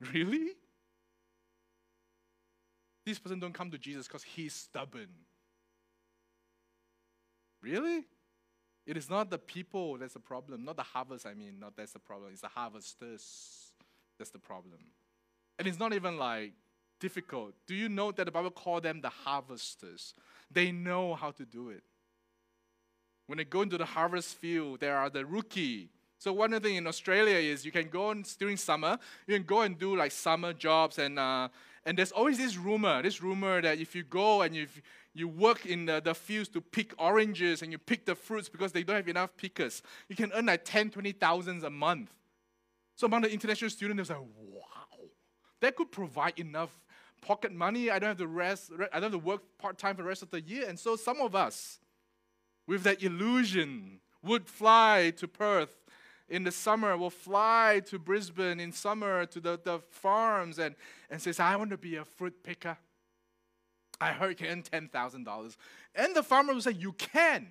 Really? 0.12 0.50
This 3.06 3.18
person 3.18 3.38
don't 3.38 3.54
come 3.54 3.70
to 3.70 3.78
Jesus 3.78 4.06
because 4.08 4.24
he's 4.24 4.52
stubborn. 4.52 5.08
Really? 7.62 8.04
It 8.86 8.96
is 8.96 9.10
not 9.10 9.30
the 9.30 9.38
people 9.38 9.98
that's 9.98 10.14
the 10.14 10.20
problem, 10.20 10.64
not 10.64 10.76
the 10.76 10.82
harvest, 10.82 11.26
I 11.26 11.34
mean, 11.34 11.58
not 11.58 11.76
that's 11.76 11.92
the 11.92 11.98
problem. 11.98 12.30
It's 12.32 12.42
the 12.42 12.48
harvesters 12.48 13.72
that's 14.16 14.30
the 14.30 14.38
problem. 14.38 14.78
And 15.58 15.66
it's 15.66 15.78
not 15.78 15.92
even 15.92 16.18
like 16.18 16.52
difficult. 17.00 17.54
Do 17.66 17.74
you 17.74 17.88
know 17.88 18.12
that 18.12 18.24
the 18.24 18.30
Bible 18.30 18.50
called 18.50 18.84
them 18.84 19.00
the 19.00 19.08
harvesters? 19.08 20.14
They 20.50 20.70
know 20.70 21.14
how 21.14 21.32
to 21.32 21.44
do 21.44 21.70
it. 21.70 21.82
When 23.26 23.38
they 23.38 23.44
go 23.44 23.62
into 23.62 23.76
the 23.76 23.84
harvest 23.84 24.36
field, 24.36 24.80
there 24.80 24.96
are 24.96 25.10
the 25.10 25.26
rookie. 25.26 25.90
So 26.18 26.32
one 26.32 26.54
of 26.54 26.62
the 26.62 26.68
thing 26.68 26.76
in 26.76 26.86
Australia 26.86 27.36
is 27.36 27.64
you 27.64 27.72
can 27.72 27.88
go 27.88 28.10
on 28.10 28.24
during 28.38 28.56
summer, 28.56 28.98
you 29.26 29.34
can 29.34 29.44
go 29.44 29.62
and 29.62 29.76
do 29.76 29.96
like 29.96 30.12
summer 30.12 30.52
jobs 30.52 30.98
and 30.98 31.18
uh, 31.18 31.48
and 31.84 31.96
there's 31.96 32.10
always 32.10 32.36
this 32.36 32.56
rumor, 32.56 33.00
this 33.00 33.22
rumor 33.22 33.62
that 33.62 33.78
if 33.78 33.94
you 33.94 34.02
go 34.02 34.42
and 34.42 34.54
you 34.56 34.66
you 35.18 35.28
work 35.28 35.66
in 35.66 35.86
the, 35.86 36.00
the 36.00 36.14
fields 36.14 36.48
to 36.50 36.60
pick 36.60 36.94
oranges 36.98 37.62
and 37.62 37.72
you 37.72 37.78
pick 37.78 38.04
the 38.04 38.14
fruits 38.14 38.48
because 38.48 38.72
they 38.72 38.82
don't 38.82 38.96
have 38.96 39.08
enough 39.08 39.36
pickers, 39.36 39.82
you 40.08 40.16
can 40.16 40.32
earn 40.32 40.46
like 40.46 40.64
10, 40.64 40.90
20 40.90 41.12
thousands 41.12 41.64
a 41.64 41.70
month. 41.70 42.12
So 42.94 43.06
among 43.06 43.22
the 43.22 43.32
international 43.32 43.70
students, 43.70 44.08
they're 44.08 44.18
like, 44.18 44.26
wow, 44.36 45.08
that 45.60 45.76
could 45.76 45.90
provide 45.90 46.38
enough 46.38 46.78
pocket 47.22 47.52
money. 47.52 47.90
I 47.90 47.98
don't 47.98 48.08
have 48.08 48.18
to 48.18 48.26
rest, 48.26 48.70
I 48.92 49.00
don't 49.00 49.12
have 49.12 49.12
to 49.12 49.18
work 49.18 49.42
part-time 49.58 49.96
for 49.96 50.02
the 50.02 50.08
rest 50.08 50.22
of 50.22 50.30
the 50.30 50.40
year. 50.40 50.68
And 50.68 50.78
so 50.78 50.96
some 50.96 51.20
of 51.20 51.34
us, 51.34 51.78
with 52.66 52.82
that 52.84 53.02
illusion, 53.02 54.00
would 54.22 54.48
fly 54.48 55.12
to 55.16 55.28
Perth 55.28 55.76
in 56.28 56.44
the 56.44 56.50
summer 56.50 56.96
will 56.96 57.10
fly 57.10 57.80
to 57.86 57.98
Brisbane 57.98 58.60
in 58.60 58.72
summer 58.72 59.26
to 59.26 59.40
the, 59.40 59.60
the 59.62 59.78
farms 59.90 60.58
and, 60.58 60.74
and 61.10 61.20
says, 61.20 61.38
I 61.38 61.54
want 61.56 61.70
to 61.70 61.76
be 61.76 61.96
a 61.96 62.04
fruit 62.04 62.42
picker. 62.42 62.76
I 64.00 64.12
heard 64.12 64.40
you 64.40 64.46
can 64.46 64.64
earn 64.72 64.88
$10,000. 64.92 65.56
And 65.94 66.14
the 66.14 66.22
farmer 66.22 66.52
will 66.52 66.60
say, 66.60 66.72
You 66.72 66.92
can. 66.92 67.48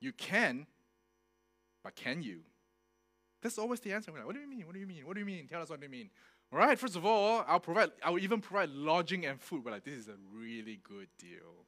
You 0.00 0.12
can, 0.12 0.66
but 1.82 1.96
can 1.96 2.22
you? 2.22 2.40
That's 3.42 3.58
always 3.58 3.80
the 3.80 3.92
answer. 3.92 4.12
We're 4.12 4.18
Like, 4.18 4.26
what 4.26 4.34
do 4.34 4.40
you 4.40 4.48
mean? 4.48 4.66
What 4.66 4.74
do 4.74 4.80
you 4.80 4.86
mean? 4.86 5.06
What 5.06 5.14
do 5.14 5.20
you 5.20 5.26
mean? 5.26 5.46
Tell 5.46 5.62
us 5.62 5.70
what 5.70 5.82
you 5.82 5.88
mean. 5.88 6.10
All 6.52 6.58
right, 6.58 6.78
first 6.78 6.96
of 6.96 7.04
all, 7.04 7.44
I'll 7.46 7.60
provide, 7.60 7.90
I'll 8.02 8.18
even 8.18 8.40
provide 8.40 8.70
lodging 8.70 9.26
and 9.26 9.40
food. 9.40 9.64
But 9.64 9.74
like, 9.74 9.84
this 9.84 9.94
is 9.94 10.08
a 10.08 10.16
really 10.32 10.80
good 10.82 11.08
deal. 11.18 11.66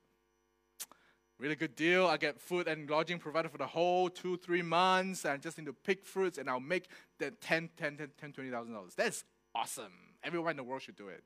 Really 1.39 1.55
good 1.55 1.75
deal. 1.75 2.07
I 2.07 2.17
get 2.19 2.41
food 2.41 2.69
and 2.69 2.89
lodging 2.89 3.19
provided 3.19 3.51
for 3.51 3.59
the 3.59 3.67
whole 3.67 4.11
two, 4.11 4.37
three 4.37 4.63
months. 4.63 5.25
I 5.25 5.37
just 5.37 5.59
need 5.59 5.67
to 5.67 5.73
pick 5.73 6.05
fruits 6.05 6.39
and 6.39 6.51
I'll 6.51 6.61
make 6.61 6.89
the 7.19 7.31
10, 7.31 7.71
10, 7.77 7.97
10, 7.97 8.11
10 8.19 8.33
$20,000. 8.33 8.95
That's 8.95 9.25
awesome. 9.55 9.93
Everyone 10.23 10.51
in 10.51 10.57
the 10.57 10.63
world 10.63 10.83
should 10.83 10.97
do 10.97 11.09
it. 11.09 11.25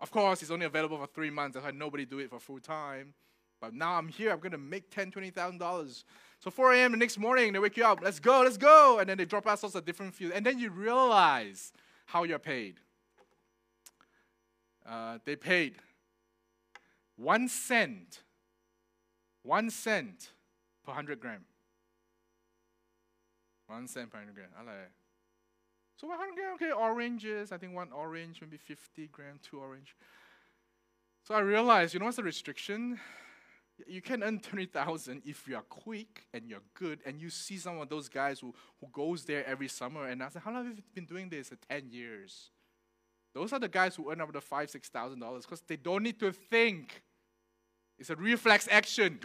Of 0.00 0.10
course, 0.10 0.42
it's 0.42 0.50
only 0.50 0.66
available 0.66 0.98
for 0.98 1.06
three 1.06 1.30
months. 1.30 1.54
That's 1.54 1.66
had 1.66 1.74
nobody 1.74 2.04
do 2.04 2.18
it 2.18 2.30
for 2.30 2.40
full 2.40 2.60
time. 2.60 3.14
But 3.60 3.74
now 3.74 3.94
I'm 3.94 4.08
here. 4.08 4.30
I'm 4.32 4.38
going 4.38 4.52
to 4.52 4.58
make 4.58 4.90
$10, 4.90 5.12
$20,000. 5.12 6.04
So 6.38 6.50
4 6.50 6.72
a.m. 6.74 6.92
the 6.92 6.96
next 6.96 7.18
morning, 7.18 7.52
they 7.52 7.58
wake 7.58 7.76
you 7.76 7.84
up. 7.84 8.00
Let's 8.02 8.18
go, 8.18 8.40
let's 8.40 8.56
go. 8.56 8.98
And 8.98 9.08
then 9.08 9.18
they 9.18 9.26
drop 9.26 9.46
out 9.46 9.58
sorts 9.58 9.74
of 9.74 9.84
different 9.84 10.14
fields. 10.14 10.34
And 10.34 10.46
then 10.46 10.58
you 10.58 10.70
realize 10.70 11.72
how 12.06 12.24
you're 12.24 12.38
paid. 12.38 12.76
Uh, 14.88 15.18
they 15.26 15.36
paid 15.36 15.74
one 17.16 17.48
cent 17.48 18.20
one 19.42 19.70
cent 19.70 20.30
per 20.84 20.92
100 20.92 21.20
gram. 21.20 21.44
One 23.66 23.86
cent 23.86 24.10
per 24.10 24.18
100 24.18 24.34
gram. 24.34 24.48
I 24.58 24.62
like 24.62 24.90
So 26.00 26.06
100 26.06 26.34
gram, 26.34 26.54
okay, 26.54 26.72
oranges. 26.72 27.52
I 27.52 27.58
think 27.58 27.74
one 27.74 27.92
orange, 27.92 28.40
maybe 28.40 28.56
50 28.56 29.08
gram, 29.08 29.38
two 29.42 29.58
orange. 29.60 29.94
So 31.26 31.34
I 31.34 31.40
realized, 31.40 31.92
you 31.92 32.00
know 32.00 32.06
what's 32.06 32.16
the 32.16 32.22
restriction? 32.22 32.98
You 33.86 34.00
can 34.00 34.22
earn 34.22 34.40
20,000 34.40 35.20
if 35.26 35.46
you 35.46 35.56
are 35.56 35.62
quick 35.62 36.26
and 36.32 36.48
you're 36.48 36.62
good 36.72 37.00
and 37.04 37.20
you 37.20 37.28
see 37.28 37.58
some 37.58 37.78
of 37.78 37.90
those 37.90 38.08
guys 38.08 38.40
who, 38.40 38.54
who 38.80 38.86
goes 38.90 39.26
there 39.26 39.46
every 39.46 39.68
summer 39.68 40.06
and 40.06 40.22
I 40.22 40.30
said, 40.30 40.40
how 40.42 40.52
long 40.52 40.66
have 40.68 40.76
you 40.76 40.82
been 40.94 41.04
doing 41.04 41.28
this? 41.28 41.52
10 41.68 41.90
years. 41.90 42.50
Those 43.34 43.52
are 43.52 43.58
the 43.58 43.68
guys 43.68 43.94
who 43.94 44.10
earn 44.10 44.22
up 44.22 44.32
to 44.32 44.40
five, 44.40 44.70
six 44.70 44.88
thousand 44.88 45.20
dollars 45.20 45.44
because 45.44 45.60
they 45.60 45.76
don't 45.76 46.02
need 46.02 46.18
to 46.20 46.32
think. 46.32 47.02
It's 47.98 48.08
a 48.08 48.16
reflex 48.16 48.66
action. 48.70 49.20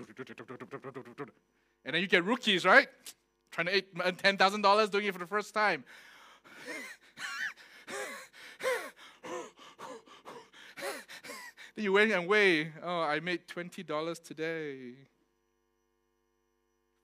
And 1.85 1.95
then 1.95 2.01
you 2.01 2.07
get 2.07 2.25
rookies, 2.25 2.65
right? 2.65 2.89
Trying 3.51 3.67
to 3.67 3.83
earn 4.03 4.15
$10,000 4.15 4.91
doing 4.91 5.05
it 5.05 5.13
for 5.13 5.19
the 5.19 5.25
first 5.25 5.53
time. 5.53 5.85
you 11.75 11.91
wait 11.93 12.11
and 12.11 12.27
wait. 12.27 12.71
Oh, 12.83 13.01
I 13.01 13.19
made 13.19 13.47
$20 13.47 14.23
today. 14.23 14.93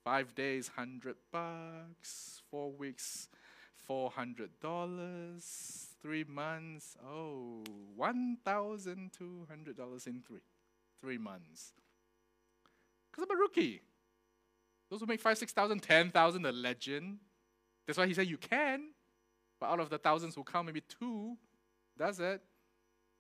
Five 0.04 0.34
days, 0.34 0.72
100 0.76 1.16
bucks. 1.32 2.42
Four 2.50 2.72
weeks, 2.72 3.28
$400. 3.90 4.50
Three 6.02 6.24
months, 6.24 6.98
oh, 7.06 7.62
$1,200 8.00 10.08
in 10.08 10.22
three 10.22 10.40
three 11.02 11.18
months. 11.18 11.74
Because 13.12 13.28
I'm 13.30 13.38
a 13.38 13.40
rookie. 13.40 13.82
Those 14.90 15.02
who 15.02 15.06
make 15.06 15.20
five, 15.20 15.38
six 15.38 15.52
thousand, 15.52 15.82
ten 15.82 16.12
thousand, 16.12 16.46
a 16.46 16.52
legend. 16.52 17.18
That's 17.86 17.98
why 17.98 18.08
he 18.08 18.14
said 18.14 18.28
you 18.28 18.38
can. 18.38 18.91
But 19.62 19.70
out 19.70 19.80
of 19.80 19.90
the 19.92 20.00
thousands 20.00 20.36
who 20.36 20.44
come, 20.44 20.66
maybe 20.66 20.82
two 20.82 21.38
does 21.98 22.20
it. 22.20 22.42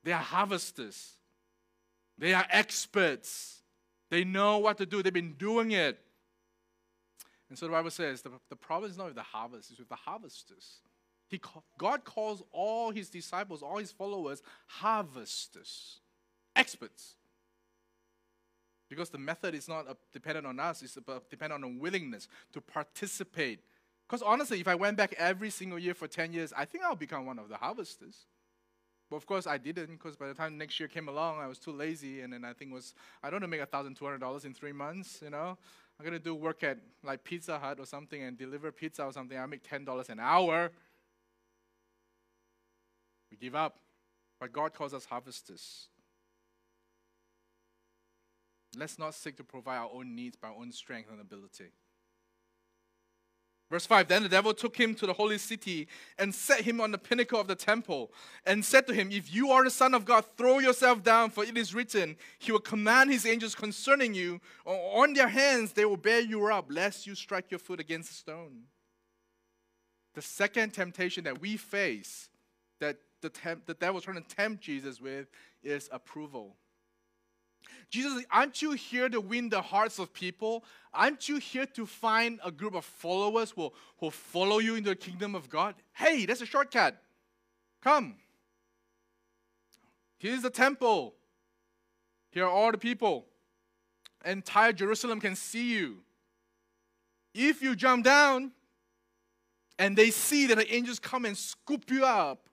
They 0.03 0.11
are 0.11 0.21
harvesters. 0.21 1.13
They 2.17 2.33
are 2.33 2.45
experts. 2.49 3.61
They 4.09 4.23
know 4.23 4.57
what 4.57 4.79
to 4.79 4.85
do. 4.85 5.01
They've 5.01 5.13
been 5.13 5.33
doing 5.33 5.71
it. 5.71 5.99
And 7.47 7.57
so 7.57 7.67
the 7.67 7.71
Bible 7.71 7.91
says 7.91 8.21
the, 8.21 8.31
the 8.49 8.55
problem 8.55 8.89
is 8.89 8.97
not 8.97 9.07
with 9.07 9.15
the 9.15 9.21
harvest, 9.21 9.69
it's 9.71 9.79
with 9.79 9.89
the 9.89 9.95
harvesters. 9.95 10.79
He, 11.27 11.39
God 11.77 12.03
calls 12.03 12.41
all 12.51 12.91
his 12.91 13.09
disciples, 13.09 13.61
all 13.61 13.77
his 13.77 13.91
followers, 13.91 14.41
harvesters, 14.67 15.99
experts. 16.55 17.15
Because 18.89 19.09
the 19.09 19.17
method 19.17 19.53
is 19.53 19.69
not 19.69 19.87
uh, 19.87 19.93
dependent 20.11 20.47
on 20.47 20.59
us, 20.59 20.81
it's 20.81 20.97
dependent 21.29 21.63
on 21.63 21.71
a 21.71 21.79
willingness 21.79 22.27
to 22.53 22.61
participate. 22.61 23.59
Because 24.11 24.23
honestly, 24.23 24.59
if 24.59 24.67
I 24.67 24.75
went 24.75 24.97
back 24.97 25.15
every 25.17 25.49
single 25.49 25.79
year 25.79 25.93
for 25.93 26.05
10 26.05 26.33
years, 26.33 26.51
I 26.57 26.65
think 26.65 26.83
I'll 26.83 26.97
become 26.97 27.25
one 27.25 27.39
of 27.39 27.47
the 27.47 27.55
harvesters. 27.55 28.25
But 29.09 29.15
of 29.15 29.25
course, 29.25 29.47
I 29.47 29.57
didn't 29.57 29.85
because 29.85 30.17
by 30.17 30.27
the 30.27 30.33
time 30.33 30.57
next 30.57 30.77
year 30.81 30.89
came 30.89 31.07
along, 31.07 31.39
I 31.39 31.47
was 31.47 31.57
too 31.57 31.71
lazy. 31.71 32.19
And 32.19 32.33
then 32.33 32.43
I 32.43 32.51
think 32.51 32.73
was, 32.73 32.93
I 33.23 33.29
don't 33.29 33.39
want 33.39 33.53
to 33.53 33.57
make 33.57 33.71
$1,200 33.71 34.43
in 34.43 34.53
three 34.53 34.73
months, 34.73 35.21
you 35.23 35.29
know. 35.29 35.57
I'm 35.97 36.11
to 36.11 36.19
do 36.19 36.35
work 36.35 36.61
at 36.61 36.77
like 37.05 37.23
Pizza 37.23 37.57
Hut 37.57 37.79
or 37.79 37.85
something 37.85 38.21
and 38.21 38.37
deliver 38.37 38.69
pizza 38.73 39.05
or 39.05 39.13
something. 39.13 39.37
I 39.37 39.45
make 39.45 39.63
$10 39.63 40.09
an 40.09 40.19
hour. 40.19 40.71
We 43.31 43.37
give 43.37 43.55
up. 43.55 43.77
But 44.41 44.51
God 44.51 44.73
calls 44.73 44.93
us 44.93 45.05
harvesters. 45.05 45.87
Let's 48.75 48.99
not 48.99 49.13
seek 49.13 49.37
to 49.37 49.45
provide 49.45 49.77
our 49.77 49.89
own 49.93 50.15
needs 50.15 50.35
by 50.35 50.49
our 50.49 50.55
own 50.55 50.73
strength 50.73 51.09
and 51.09 51.21
ability. 51.21 51.71
Verse 53.71 53.85
5 53.85 54.09
Then 54.09 54.23
the 54.23 54.29
devil 54.29 54.53
took 54.53 54.75
him 54.75 54.93
to 54.95 55.07
the 55.07 55.13
holy 55.13 55.37
city 55.37 55.87
and 56.19 56.35
set 56.35 56.61
him 56.61 56.81
on 56.81 56.91
the 56.91 56.97
pinnacle 56.97 57.39
of 57.39 57.47
the 57.47 57.55
temple 57.55 58.11
and 58.45 58.63
said 58.63 58.85
to 58.87 58.93
him, 58.93 59.09
If 59.11 59.33
you 59.33 59.49
are 59.51 59.63
the 59.63 59.69
Son 59.69 59.93
of 59.93 60.03
God, 60.03 60.25
throw 60.37 60.59
yourself 60.59 61.01
down, 61.01 61.29
for 61.29 61.45
it 61.45 61.57
is 61.57 61.73
written, 61.73 62.17
He 62.37 62.51
will 62.51 62.59
command 62.59 63.09
His 63.09 63.25
angels 63.25 63.55
concerning 63.55 64.13
you. 64.13 64.41
On 64.65 65.13
their 65.13 65.29
hands 65.29 65.71
they 65.71 65.85
will 65.85 65.97
bear 65.97 66.19
you 66.19 66.45
up, 66.47 66.65
lest 66.69 67.07
you 67.07 67.15
strike 67.15 67.49
your 67.49 67.59
foot 67.59 67.79
against 67.79 68.11
a 68.11 68.13
stone. 68.13 68.63
The 70.15 70.21
second 70.21 70.73
temptation 70.73 71.23
that 71.23 71.39
we 71.39 71.55
face, 71.55 72.27
that 72.81 72.97
the, 73.21 73.29
temp- 73.29 73.65
the 73.65 73.73
devil 73.73 73.99
is 73.99 74.03
trying 74.03 74.21
to 74.21 74.35
tempt 74.35 74.61
Jesus 74.61 74.99
with, 74.99 75.27
is 75.63 75.87
approval. 75.93 76.57
Jesus, 77.89 78.23
aren't 78.31 78.61
you 78.61 78.71
here 78.71 79.09
to 79.09 79.19
win 79.19 79.49
the 79.49 79.61
hearts 79.61 79.99
of 79.99 80.13
people? 80.13 80.63
Aren't 80.93 81.27
you 81.27 81.37
here 81.37 81.65
to 81.67 81.85
find 81.85 82.39
a 82.43 82.51
group 82.51 82.73
of 82.73 82.85
followers 82.85 83.51
who 83.51 83.71
will 83.99 84.11
follow 84.11 84.59
you 84.59 84.75
into 84.75 84.89
the 84.89 84.95
kingdom 84.95 85.35
of 85.35 85.49
God? 85.49 85.75
Hey, 85.93 86.25
that's 86.25 86.41
a 86.41 86.45
shortcut. 86.45 87.01
Come. 87.81 88.15
Here's 90.17 90.41
the 90.41 90.49
temple. 90.49 91.15
Here 92.31 92.45
are 92.45 92.49
all 92.49 92.71
the 92.71 92.77
people. 92.77 93.25
Entire 94.23 94.71
Jerusalem 94.71 95.19
can 95.19 95.35
see 95.35 95.73
you. 95.73 95.97
If 97.33 97.61
you 97.61 97.75
jump 97.75 98.05
down 98.05 98.51
and 99.79 99.97
they 99.97 100.11
see 100.11 100.47
that 100.47 100.55
the 100.55 100.73
angels 100.73 100.99
come 100.99 101.25
and 101.25 101.37
scoop 101.37 101.89
you 101.89 102.05
up, 102.05 102.47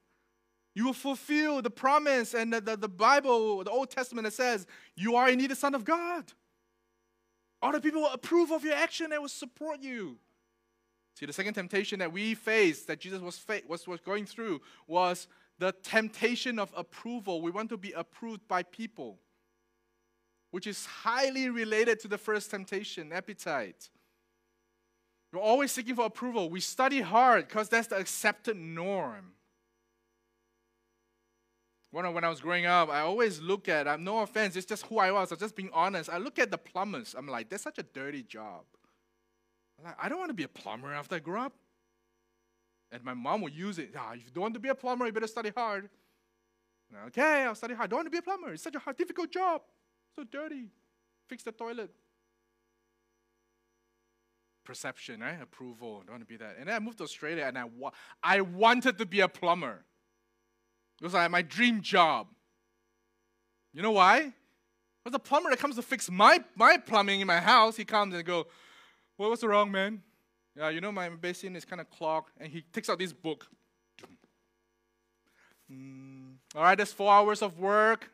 you 0.79 0.85
will 0.85 0.93
fulfill 0.93 1.61
the 1.61 1.71
promise 1.71 2.35
and 2.35 2.53
the, 2.53 2.61
the, 2.61 2.77
the 2.77 2.89
Bible, 2.89 3.65
the 3.65 3.71
Old 3.71 3.91
Testament 3.91 4.25
that 4.27 4.33
says 4.33 4.65
you 4.95 5.17
are 5.17 5.29
indeed 5.29 5.51
the 5.51 5.57
Son 5.57 5.75
of 5.75 5.85
God. 5.85 6.33
Other 7.61 7.81
people 7.81 8.03
will 8.03 8.13
approve 8.13 8.53
of 8.53 8.65
your 8.65 8.75
action 8.75 9.11
and 9.11 9.21
will 9.21 9.29
support 9.29 9.81
you. 9.81 10.19
See, 11.19 11.27
the 11.27 11.33
second 11.33 11.55
temptation 11.55 11.99
that 11.99 12.13
we 12.13 12.37
faced, 12.37 12.87
that 12.87 13.01
Jesus 13.01 13.21
was, 13.21 13.37
fa- 13.37 13.63
was, 13.67 13.89
was 13.89 13.99
going 13.99 14.25
through, 14.25 14.61
was 14.87 15.27
the 15.59 15.73
temptation 15.83 16.61
of 16.61 16.73
approval. 16.77 17.43
We 17.43 17.51
want 17.51 17.71
to 17.71 17.77
be 17.77 17.91
approved 17.91 18.47
by 18.47 18.63
people, 18.63 19.19
which 20.53 20.69
is 20.69 20.87
highly 20.87 21.51
related 21.51 21.99
to 22.03 22.09
the 22.09 22.19
first 22.19 22.53
temptation, 22.53 23.13
appetite. 23.13 23.91
We're 25.33 25.41
always 25.41 25.73
seeking 25.73 25.97
for 25.97 26.05
approval. 26.05 26.49
We 26.51 26.61
study 26.61 27.01
hard 27.01 27.49
because 27.49 27.69
that's 27.69 27.89
the 27.89 27.97
accepted 27.97 28.57
norm. 28.57 29.33
When 31.91 32.05
I, 32.05 32.11
when 32.11 32.23
I 32.23 32.29
was 32.29 32.41
growing 32.41 32.67
up, 32.67 32.91
I 32.91 33.01
always 33.01 33.41
look 33.41 33.69
at, 33.69 33.89
I'm 33.89 34.05
no 34.05 34.19
offense, 34.21 34.57
it's 34.57 34.67
just 34.67 34.85
who 34.87 34.99
I 34.99 35.11
was, 35.11 35.33
I'm 35.33 35.39
just 35.39 35.57
being 35.57 35.71
honest. 35.73 36.11
I 36.11 36.19
look 36.19 36.39
at 36.39 36.51
the 36.51 36.59
plumbers, 36.59 37.15
I'm 37.17 37.27
like, 37.27 37.49
that's 37.49 37.63
such 37.63 37.79
a 37.79 37.83
dirty 37.83 38.23
job. 38.23 38.65
I'm 39.79 39.87
like, 39.87 39.97
I 40.01 40.09
don't 40.09 40.19
want 40.19 40.29
to 40.31 40.35
be 40.35 40.43
a 40.43 40.49
plumber 40.49 40.93
after 40.93 41.17
I 41.17 41.19
grow 41.21 41.43
up. 41.43 41.55
And 42.91 43.05
my 43.05 43.15
mom 43.15 43.43
would 43.43 43.55
use 43.55 43.79
it. 43.79 43.95
Ah, 43.97 44.13
if 44.13 44.25
you 44.25 44.31
don't 44.33 44.43
want 44.43 44.55
to 44.55 44.61
be 44.61 44.69
a 44.69 44.75
plumber, 44.75 45.07
you 45.07 45.13
better 45.13 45.27
study 45.27 45.53
hard. 45.55 45.89
okay, 47.09 47.45
I'll 47.45 47.55
study 47.55 47.75
hard. 47.75 47.89
I 47.89 47.91
don't 47.91 47.99
want 47.99 48.07
to 48.07 48.11
be 48.11 48.19
a 48.19 48.23
plumber. 48.23 48.53
It's 48.53 48.63
such 48.63 48.75
a 48.75 48.79
hard, 48.79 48.97
difficult 48.97 49.31
job. 49.31 49.63
So 50.17 50.25
dirty. 50.25 50.69
Fix 51.29 51.43
the 51.43 51.53
toilet. 51.53 51.91
Perception, 54.65 55.21
right? 55.21 55.41
Approval. 55.41 56.01
I 56.03 56.07
don't 56.07 56.13
want 56.13 56.23
to 56.23 56.27
be 56.27 56.37
that. 56.39 56.57
And 56.59 56.69
then 56.69 56.77
I 56.77 56.79
moved 56.79 56.99
to 56.99 57.05
Australia 57.05 57.45
and 57.47 57.59
I, 57.59 57.65
wa- 57.65 57.93
I 58.23 58.41
wanted 58.41 58.99
to 58.99 59.07
be 59.07 59.21
a 59.21 59.29
plumber. 59.29 59.85
It 61.01 61.05
was 61.05 61.15
like 61.15 61.31
my 61.31 61.43
dream 61.43 61.81
job. 61.81 62.27
You 63.73 63.83
know 63.83 63.93
why? 63.93 64.33
Because 65.05 65.13
the 65.13 65.19
plumber 65.19 65.51
that 65.51 65.59
comes 65.59 65.77
to 65.77 65.83
fix 65.83 66.11
my, 66.11 66.43
my 66.57 66.77
plumbing 66.77 67.21
in 67.21 67.27
my 67.27 67.39
house, 67.39 67.77
he 67.77 67.85
comes 67.85 68.15
and 68.15 68.25
go, 68.25 68.47
well, 69.17 69.31
what's 69.31 69.45
wrong, 69.45 69.71
man? 69.71 70.03
Yeah, 70.57 70.71
you 70.71 70.81
know 70.81 70.91
my 70.91 71.09
basin 71.09 71.55
is 71.55 71.65
kind 71.65 71.81
of 71.81 71.89
clogged. 71.91 72.31
And 72.39 72.51
he 72.51 72.63
takes 72.63 72.89
out 72.89 72.99
this 72.99 73.13
book. 73.13 73.47
Mm, 75.71 76.35
all 76.55 76.63
right, 76.63 76.77
that's 76.77 76.93
four 76.93 77.13
hours 77.13 77.43
of 77.43 77.59
work. 77.59 78.11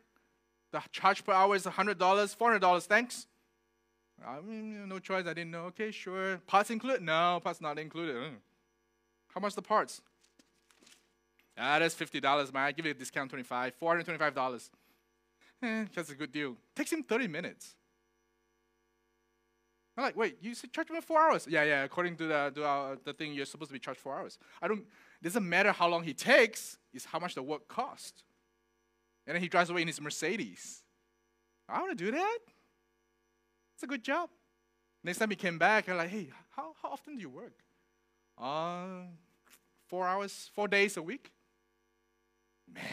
The 0.72 0.82
charge 0.90 1.24
per 1.24 1.32
hour 1.32 1.54
is 1.54 1.64
$100, 1.64 1.96
$400, 1.96 2.86
thanks. 2.86 3.26
I 4.26 4.40
mean, 4.40 4.88
no 4.88 4.98
choice, 4.98 5.26
I 5.26 5.34
didn't 5.34 5.50
know. 5.50 5.66
Okay, 5.66 5.90
sure. 5.90 6.38
Parts 6.46 6.70
included? 6.70 7.02
No, 7.02 7.40
parts 7.42 7.60
not 7.60 7.78
included. 7.78 8.16
Mm. 8.16 8.34
How 9.28 9.40
much 9.40 9.54
the 9.54 9.62
parts? 9.62 10.00
Ah, 11.56 11.78
that's 11.78 11.94
fifty 11.94 12.20
dollars, 12.20 12.52
man. 12.52 12.64
I 12.64 12.72
give 12.72 12.84
you 12.84 12.90
a 12.90 12.94
discount, 12.94 13.30
twenty-five, 13.30 13.74
four 13.74 13.90
hundred 13.90 14.04
twenty-five 14.04 14.34
dollars. 14.34 14.70
Eh, 15.62 15.84
that's 15.94 16.10
a 16.10 16.14
good 16.14 16.32
deal. 16.32 16.56
Takes 16.74 16.92
him 16.92 17.02
thirty 17.02 17.28
minutes. 17.28 17.76
I'm 19.96 20.02
like, 20.02 20.16
wait, 20.16 20.38
you 20.40 20.54
said 20.54 20.72
charge 20.72 20.90
me 20.90 21.00
four 21.00 21.20
hours? 21.20 21.46
Yeah, 21.48 21.62
yeah. 21.62 21.84
According 21.84 22.16
to 22.16 22.26
the 22.26 22.52
to 22.56 22.64
our, 22.64 22.98
the 23.04 23.12
thing, 23.12 23.32
you're 23.32 23.46
supposed 23.46 23.70
to 23.70 23.72
be 23.72 23.78
charged 23.78 24.00
four 24.00 24.18
hours. 24.18 24.38
I 24.60 24.66
don't. 24.66 24.80
It 24.80 25.24
doesn't 25.24 25.48
matter 25.48 25.70
how 25.70 25.88
long 25.88 26.02
he 26.02 26.12
takes. 26.12 26.78
It's 26.92 27.04
how 27.04 27.20
much 27.20 27.34
the 27.34 27.42
work 27.42 27.68
costs. 27.68 28.24
And 29.26 29.34
then 29.36 29.42
he 29.42 29.48
drives 29.48 29.70
away 29.70 29.82
in 29.82 29.86
his 29.86 30.00
Mercedes. 30.00 30.82
I 31.68 31.80
want 31.80 31.96
to 31.96 32.04
do 32.04 32.10
that. 32.10 32.38
It's 33.74 33.82
a 33.82 33.86
good 33.86 34.02
job. 34.02 34.28
Next 35.02 35.18
time 35.18 35.30
he 35.30 35.36
came 35.36 35.58
back, 35.58 35.88
I'm 35.88 35.96
like, 35.96 36.10
hey, 36.10 36.28
how, 36.56 36.74
how 36.82 36.90
often 36.90 37.14
do 37.14 37.20
you 37.20 37.30
work? 37.30 37.54
Uh, 38.36 39.06
four 39.86 40.06
hours, 40.06 40.50
four 40.54 40.68
days 40.68 40.96
a 40.96 41.02
week. 41.02 41.30
Man, 42.74 42.84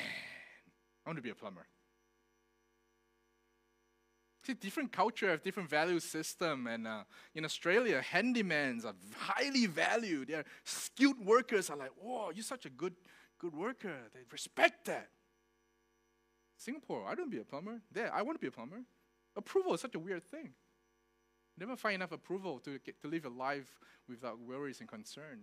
I 1.05 1.09
want 1.09 1.17
to 1.17 1.23
be 1.23 1.31
a 1.31 1.35
plumber. 1.35 1.65
See, 4.43 4.53
different 4.53 4.91
culture 4.91 5.29
have 5.29 5.43
different 5.43 5.69
value 5.69 5.99
system, 5.99 6.65
and 6.67 6.87
uh, 6.87 7.03
in 7.35 7.45
Australia, 7.45 8.01
handymans 8.01 8.85
are 8.85 8.95
highly 9.15 9.67
valued. 9.67 10.29
They're 10.29 10.45
skilled 10.63 11.23
workers 11.23 11.69
are 11.69 11.77
like, 11.77 11.91
"Whoa, 11.99 12.31
you're 12.31 12.43
such 12.43 12.65
a 12.65 12.69
good, 12.69 12.95
good 13.37 13.55
worker." 13.55 13.95
They 14.13 14.21
respect 14.31 14.85
that. 14.85 15.09
Singapore, 16.57 17.07
I 17.07 17.15
don't 17.15 17.29
be 17.29 17.39
a 17.39 17.43
plumber. 17.43 17.81
There, 17.91 18.11
I 18.13 18.21
want 18.23 18.35
to 18.35 18.41
be 18.41 18.47
a 18.47 18.51
plumber. 18.51 18.81
Approval 19.35 19.73
is 19.73 19.81
such 19.81 19.95
a 19.95 19.99
weird 19.99 20.23
thing. 20.23 20.53
Never 21.57 21.75
find 21.75 21.95
enough 21.95 22.11
approval 22.11 22.59
to 22.59 22.79
get, 22.79 23.01
to 23.01 23.07
live 23.07 23.25
a 23.25 23.29
life 23.29 23.79
without 24.07 24.39
worries 24.39 24.79
and 24.79 24.89
concern. 24.89 25.39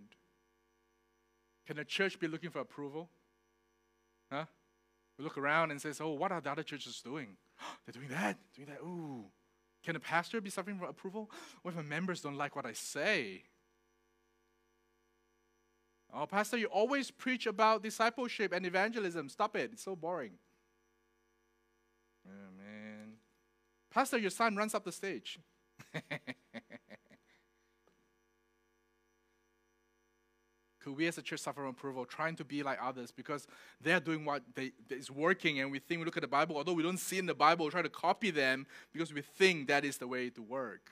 Can 1.65 1.77
the 1.77 1.85
church 1.85 2.19
be 2.19 2.27
looking 2.27 2.49
for 2.49 2.59
approval? 2.59 3.09
Huh? 4.31 4.45
We 5.17 5.23
look 5.23 5.37
around 5.37 5.71
and 5.71 5.81
says, 5.81 5.99
"Oh, 6.01 6.11
what 6.11 6.31
are 6.31 6.41
the 6.41 6.51
other 6.51 6.63
churches 6.63 7.01
doing? 7.03 7.37
They're 7.85 7.93
doing 7.93 8.09
that, 8.09 8.37
doing 8.55 8.67
that. 8.69 8.79
Ooh, 8.81 9.25
can 9.83 9.95
a 9.95 9.99
pastor 9.99 10.41
be 10.41 10.49
suffering 10.49 10.77
from 10.77 10.87
approval? 10.87 11.29
What 11.61 11.71
if 11.71 11.77
my 11.77 11.83
members 11.83 12.21
don't 12.21 12.37
like 12.37 12.55
what 12.55 12.65
I 12.65 12.73
say? 12.73 13.43
Oh, 16.13 16.25
pastor, 16.25 16.57
you 16.57 16.65
always 16.67 17.11
preach 17.11 17.45
about 17.45 17.83
discipleship 17.83 18.51
and 18.51 18.65
evangelism. 18.65 19.29
Stop 19.29 19.55
it. 19.55 19.71
It's 19.73 19.83
so 19.83 19.95
boring. 19.95 20.31
Oh, 22.27 22.51
man. 22.57 23.13
Pastor, 23.93 24.17
your 24.17 24.31
son 24.31 24.55
runs 24.55 24.73
up 24.73 24.83
the 24.83 24.91
stage. 24.91 25.39
We 30.93 31.07
as 31.07 31.17
a 31.17 31.21
church 31.21 31.39
suffer 31.39 31.61
from 31.61 31.69
approval, 31.69 32.05
trying 32.05 32.35
to 32.37 32.45
be 32.45 32.63
like 32.63 32.79
others 32.81 33.11
because 33.11 33.47
they're 33.81 33.99
doing 33.99 34.25
what 34.25 34.43
they, 34.55 34.71
is 34.89 35.11
working, 35.11 35.59
and 35.59 35.71
we 35.71 35.79
think 35.79 35.99
we 35.99 36.05
look 36.05 36.17
at 36.17 36.21
the 36.21 36.27
Bible, 36.27 36.57
although 36.57 36.73
we 36.73 36.83
don't 36.83 36.97
see 36.97 37.17
in 37.17 37.25
the 37.25 37.33
Bible, 37.33 37.65
we 37.65 37.71
try 37.71 37.81
to 37.81 37.89
copy 37.89 38.31
them 38.31 38.65
because 38.93 39.13
we 39.13 39.21
think 39.21 39.67
that 39.67 39.85
is 39.85 39.97
the 39.97 40.07
way 40.07 40.29
to 40.29 40.41
work. 40.41 40.91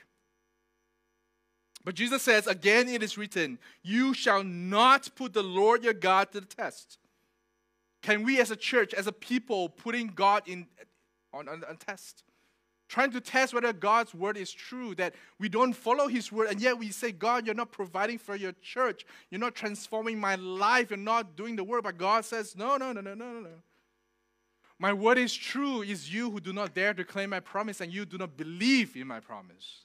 But 1.83 1.95
Jesus 1.95 2.21
says, 2.21 2.47
again, 2.47 2.89
it 2.89 3.01
is 3.01 3.17
written, 3.17 3.60
You 3.81 4.13
shall 4.13 4.43
not 4.43 5.10
put 5.15 5.33
the 5.33 5.43
Lord 5.43 5.83
your 5.83 5.93
God 5.93 6.31
to 6.33 6.41
the 6.41 6.45
test. 6.45 6.97
Can 8.01 8.23
we 8.23 8.39
as 8.39 8.51
a 8.51 8.55
church, 8.55 8.93
as 8.93 9.07
a 9.07 9.12
people, 9.12 9.69
putting 9.69 10.07
God 10.07 10.43
in, 10.47 10.67
on, 11.33 11.47
on, 11.47 11.63
on 11.63 11.77
test? 11.77 12.23
Trying 12.88 13.12
to 13.12 13.21
test 13.21 13.54
whether 13.54 13.73
God's 13.73 14.13
word 14.13 14.38
is 14.38 14.52
true, 14.52 14.95
that 14.95 15.13
we 15.39 15.50
don't 15.50 15.73
follow 15.73 16.08
his 16.08 16.32
word, 16.32 16.50
and 16.50 16.62
yet 16.62 16.78
we 16.78 16.89
say, 16.89 17.12
God, 17.12 17.45
you're 17.45 17.56
not 17.56 17.71
providing 17.71 18.17
for 18.17 18.36
your 18.36 18.54
church. 18.62 19.06
You're 19.30 19.39
not 19.39 19.56
transforming 19.56 20.19
my 20.19 20.36
life. 20.36 20.89
You're 20.89 20.97
not 20.97 21.36
doing 21.36 21.56
the 21.56 21.63
work. 21.63 21.84
But 21.84 21.97
God 21.97 22.26
says, 22.26 22.56
No, 22.56 22.78
no, 22.78 22.93
no, 22.93 23.02
no, 23.02 23.13
no, 23.13 23.34
no. 23.34 23.39
no. 23.41 23.50
My 24.80 24.93
word 24.93 25.17
is 25.17 25.34
true. 25.34 25.82
Is 25.82 26.13
you 26.13 26.30
who 26.30 26.39
do 26.39 26.54
not 26.54 26.73
dare 26.73 26.93
to 26.93 27.04
claim 27.04 27.32
my 27.32 27.39
promise, 27.39 27.82
and 27.82 27.91
you 27.91 28.06
do 28.06 28.17
not 28.17 28.38
believe 28.38 28.95
in 28.95 29.08
my 29.08 29.19
promise. 29.19 29.84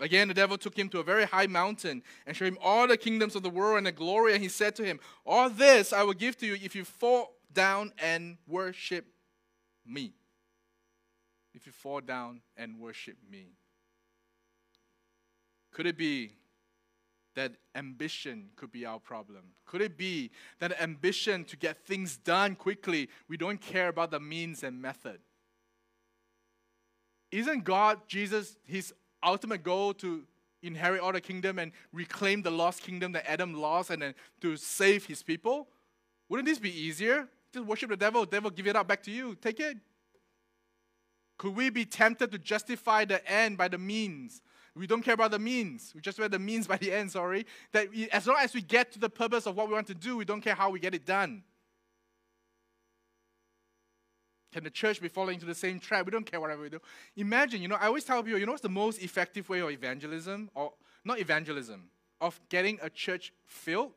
Again, 0.00 0.28
the 0.28 0.34
devil 0.34 0.58
took 0.58 0.76
him 0.78 0.90
to 0.90 0.98
a 0.98 1.02
very 1.02 1.24
high 1.24 1.46
mountain 1.46 2.02
and 2.26 2.36
showed 2.36 2.48
him 2.48 2.58
all 2.60 2.86
the 2.86 2.98
kingdoms 2.98 3.34
of 3.34 3.42
the 3.42 3.48
world 3.48 3.78
and 3.78 3.86
the 3.86 3.92
glory. 3.92 4.34
And 4.34 4.42
he 4.42 4.48
said 4.48 4.76
to 4.76 4.84
him, 4.84 5.00
All 5.24 5.48
this 5.48 5.92
I 5.92 6.02
will 6.02 6.12
give 6.12 6.36
to 6.38 6.46
you 6.46 6.54
if 6.54 6.74
you 6.74 6.84
fall 6.84 7.36
down 7.54 7.92
and 7.98 8.36
worship 8.46 9.06
me 9.86 10.12
if 11.56 11.66
you 11.66 11.72
fall 11.72 12.00
down 12.00 12.42
and 12.56 12.78
worship 12.78 13.16
me? 13.28 13.56
Could 15.72 15.86
it 15.86 15.96
be 15.96 16.32
that 17.34 17.52
ambition 17.74 18.50
could 18.56 18.70
be 18.70 18.84
our 18.86 19.00
problem? 19.00 19.42
Could 19.64 19.80
it 19.80 19.96
be 19.96 20.30
that 20.60 20.80
ambition 20.80 21.44
to 21.44 21.56
get 21.56 21.84
things 21.84 22.16
done 22.18 22.54
quickly, 22.54 23.08
we 23.28 23.36
don't 23.36 23.60
care 23.60 23.88
about 23.88 24.10
the 24.10 24.20
means 24.20 24.62
and 24.62 24.80
method? 24.80 25.18
Isn't 27.32 27.64
God, 27.64 28.00
Jesus, 28.06 28.56
his 28.64 28.94
ultimate 29.22 29.62
goal 29.62 29.92
to 29.94 30.24
inherit 30.62 31.00
all 31.00 31.12
the 31.12 31.20
kingdom 31.20 31.58
and 31.58 31.72
reclaim 31.92 32.42
the 32.42 32.50
lost 32.50 32.82
kingdom 32.82 33.12
that 33.12 33.28
Adam 33.28 33.54
lost 33.54 33.90
and 33.90 34.02
then 34.02 34.14
to 34.40 34.56
save 34.56 35.06
his 35.06 35.22
people? 35.22 35.68
Wouldn't 36.28 36.46
this 36.46 36.58
be 36.58 36.70
easier? 36.70 37.28
Just 37.52 37.66
worship 37.66 37.90
the 37.90 37.96
devil, 37.96 38.24
devil 38.24 38.50
give 38.50 38.66
it 38.66 38.76
up 38.76 38.86
back 38.88 39.02
to 39.04 39.10
you. 39.10 39.34
Take 39.36 39.60
it. 39.60 39.78
Could 41.38 41.54
we 41.54 41.70
be 41.70 41.84
tempted 41.84 42.32
to 42.32 42.38
justify 42.38 43.04
the 43.04 43.26
end 43.30 43.58
by 43.58 43.68
the 43.68 43.78
means? 43.78 44.40
We 44.74 44.86
don't 44.86 45.02
care 45.02 45.14
about 45.14 45.30
the 45.30 45.38
means. 45.38 45.92
We 45.94 46.02
just 46.02 46.18
wear 46.18 46.28
the 46.28 46.38
means 46.38 46.66
by 46.66 46.76
the 46.76 46.92
end, 46.92 47.10
sorry. 47.10 47.46
That 47.72 47.90
we, 47.90 48.10
as 48.10 48.26
long 48.26 48.36
as 48.40 48.54
we 48.54 48.60
get 48.60 48.92
to 48.92 48.98
the 48.98 49.08
purpose 49.08 49.46
of 49.46 49.56
what 49.56 49.68
we 49.68 49.74
want 49.74 49.86
to 49.86 49.94
do, 49.94 50.18
we 50.18 50.24
don't 50.24 50.42
care 50.42 50.54
how 50.54 50.70
we 50.70 50.78
get 50.78 50.94
it 50.94 51.06
done. 51.06 51.42
Can 54.52 54.64
the 54.64 54.70
church 54.70 55.00
be 55.00 55.08
falling 55.08 55.34
into 55.34 55.46
the 55.46 55.54
same 55.54 55.78
trap? 55.78 56.06
We 56.06 56.12
don't 56.12 56.24
care 56.24 56.40
whatever 56.40 56.62
we 56.62 56.68
do. 56.68 56.80
Imagine, 57.16 57.62
you 57.62 57.68
know, 57.68 57.76
I 57.76 57.86
always 57.86 58.04
tell 58.04 58.22
people, 58.22 58.38
you 58.38 58.46
know 58.46 58.52
what's 58.52 58.62
the 58.62 58.68
most 58.68 59.02
effective 59.02 59.48
way 59.48 59.60
of 59.60 59.70
evangelism? 59.70 60.50
Or 60.54 60.72
not 61.04 61.20
evangelism, 61.20 61.90
of 62.20 62.40
getting 62.48 62.78
a 62.82 62.90
church 62.90 63.32
filled? 63.44 63.92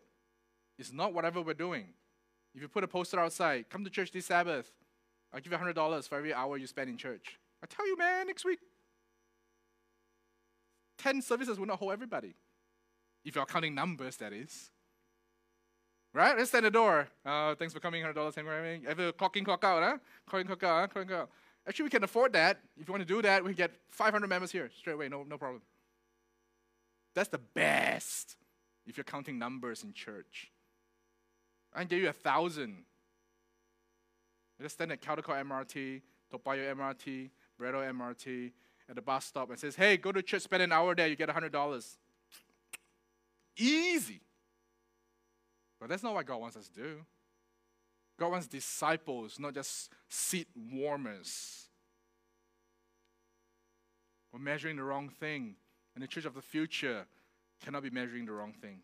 It's 0.78 0.93
not 0.93 1.13
whatever 1.13 1.41
we're 1.41 1.54
doing. 1.54 1.88
If 2.56 2.62
you 2.62 2.67
put 2.67 2.84
a 2.84 2.88
poster 2.88 3.19
outside, 3.19 3.69
come 3.69 3.84
to 3.84 3.89
church 3.89 4.12
this 4.12 4.25
Sabbath, 4.25 4.71
I'll 5.33 5.39
give 5.39 5.51
you 5.51 5.57
$100 5.57 6.07
for 6.07 6.17
every 6.17 6.33
hour 6.33 6.57
you 6.57 6.67
spend 6.67 6.89
in 6.89 6.97
church. 6.97 7.37
I 7.63 7.67
tell 7.67 7.87
you, 7.87 7.97
man, 7.97 8.27
next 8.27 8.45
week, 8.45 8.59
10 10.97 11.21
services 11.21 11.59
will 11.59 11.67
not 11.67 11.79
hold 11.79 11.91
everybody. 11.91 12.35
If 13.23 13.35
you're 13.35 13.45
counting 13.45 13.75
numbers, 13.75 14.17
that 14.17 14.33
is. 14.33 14.71
Right? 16.13 16.35
Let's 16.37 16.49
stand 16.49 16.65
the 16.65 16.71
door. 16.71 17.07
Uh, 17.23 17.53
thanks 17.55 17.73
for 17.73 17.79
coming, 17.79 18.03
$100. 18.03 18.15
Thanks 18.15 18.35
for 18.35 18.55
coming. 18.55 18.85
Ever 18.87 19.11
clock 19.11 19.37
in, 19.37 19.45
clock 19.45 19.63
out, 19.63 19.83
huh? 19.83 19.97
Clock 20.27 20.41
in, 20.41 20.47
clock 20.47 20.63
out, 20.63 20.81
huh? 20.81 20.87
clock 20.87 21.01
in, 21.03 21.07
clock 21.07 21.21
out. 21.21 21.29
Actually, 21.67 21.83
we 21.83 21.89
can 21.89 22.03
afford 22.03 22.33
that. 22.33 22.59
If 22.79 22.87
you 22.87 22.91
want 22.91 23.07
to 23.07 23.13
do 23.13 23.21
that, 23.21 23.43
we 23.43 23.49
can 23.49 23.57
get 23.57 23.71
500 23.89 24.27
members 24.27 24.51
here 24.51 24.71
straight 24.75 24.93
away, 24.93 25.07
no, 25.09 25.23
no 25.23 25.37
problem. 25.37 25.61
That's 27.13 27.29
the 27.29 27.37
best 27.37 28.37
if 28.87 28.97
you're 28.97 29.03
counting 29.03 29.37
numbers 29.37 29.83
in 29.83 29.93
church. 29.93 30.51
I 31.73 31.79
can 31.79 31.87
give 31.87 31.99
you 31.99 32.09
a 32.09 32.13
thousand. 32.13 32.85
Just 34.61 34.75
stand 34.75 34.91
at 34.91 35.01
Caldecott 35.01 35.43
MRT, 35.45 36.01
Toa 36.29 36.39
Payoh 36.39 36.75
MRT, 36.75 37.29
Braddell 37.59 37.93
MRT, 37.93 38.51
at 38.89 38.95
the 38.95 39.01
bus 39.01 39.25
stop 39.25 39.49
and 39.49 39.59
says, 39.59 39.75
hey, 39.75 39.97
go 39.97 40.11
to 40.11 40.21
church, 40.21 40.41
spend 40.41 40.63
an 40.63 40.71
hour 40.71 40.95
there, 40.95 41.07
you 41.07 41.15
get 41.15 41.29
$100. 41.29 41.97
Easy. 43.57 44.21
But 45.79 45.89
that's 45.89 46.03
not 46.03 46.13
what 46.13 46.25
God 46.25 46.41
wants 46.41 46.57
us 46.57 46.67
to 46.69 46.73
do. 46.73 46.95
God 48.19 48.31
wants 48.31 48.47
disciples, 48.47 49.39
not 49.39 49.53
just 49.53 49.91
seat 50.09 50.47
warmers. 50.55 51.69
We're 54.33 54.39
measuring 54.39 54.75
the 54.75 54.83
wrong 54.83 55.09
thing. 55.09 55.55
And 55.95 56.03
the 56.03 56.07
church 56.07 56.25
of 56.25 56.33
the 56.33 56.41
future 56.41 57.05
cannot 57.63 57.83
be 57.83 57.89
measuring 57.89 58.25
the 58.25 58.31
wrong 58.33 58.53
thing. 58.53 58.81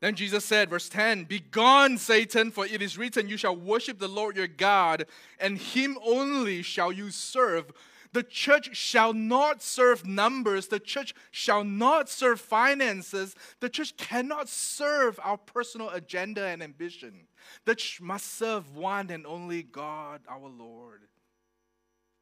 Then 0.00 0.14
Jesus 0.14 0.44
said, 0.44 0.70
verse 0.70 0.88
10 0.88 1.24
Begone, 1.24 1.98
Satan, 1.98 2.50
for 2.50 2.66
it 2.66 2.82
is 2.82 2.96
written, 2.96 3.28
You 3.28 3.36
shall 3.36 3.56
worship 3.56 3.98
the 3.98 4.08
Lord 4.08 4.36
your 4.36 4.46
God, 4.46 5.06
and 5.40 5.58
him 5.58 5.98
only 6.04 6.62
shall 6.62 6.92
you 6.92 7.10
serve. 7.10 7.72
The 8.12 8.22
church 8.22 8.74
shall 8.74 9.12
not 9.12 9.62
serve 9.62 10.06
numbers. 10.06 10.68
The 10.68 10.80
church 10.80 11.14
shall 11.30 11.62
not 11.62 12.08
serve 12.08 12.40
finances. 12.40 13.34
The 13.60 13.68
church 13.68 13.96
cannot 13.96 14.48
serve 14.48 15.20
our 15.22 15.36
personal 15.36 15.90
agenda 15.90 16.46
and 16.46 16.62
ambition. 16.62 17.26
The 17.66 17.74
church 17.74 18.00
must 18.00 18.38
serve 18.38 18.74
one 18.74 19.10
and 19.10 19.26
only 19.26 19.62
God, 19.62 20.22
our 20.28 20.48
Lord. 20.48 21.02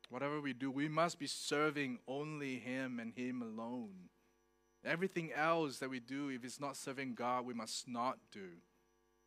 Whatever 0.08 0.40
we 0.40 0.52
do, 0.52 0.70
we 0.70 0.88
must 0.88 1.18
be 1.18 1.26
serving 1.26 1.98
only 2.08 2.58
Him 2.58 2.98
and 2.98 3.12
Him 3.14 3.42
alone. 3.42 4.08
Everything 4.86 5.32
else 5.34 5.78
that 5.78 5.90
we 5.90 5.98
do, 5.98 6.28
if 6.28 6.44
it's 6.44 6.60
not 6.60 6.76
serving 6.76 7.14
God, 7.14 7.44
we 7.44 7.54
must 7.54 7.88
not 7.88 8.18
do. 8.30 8.48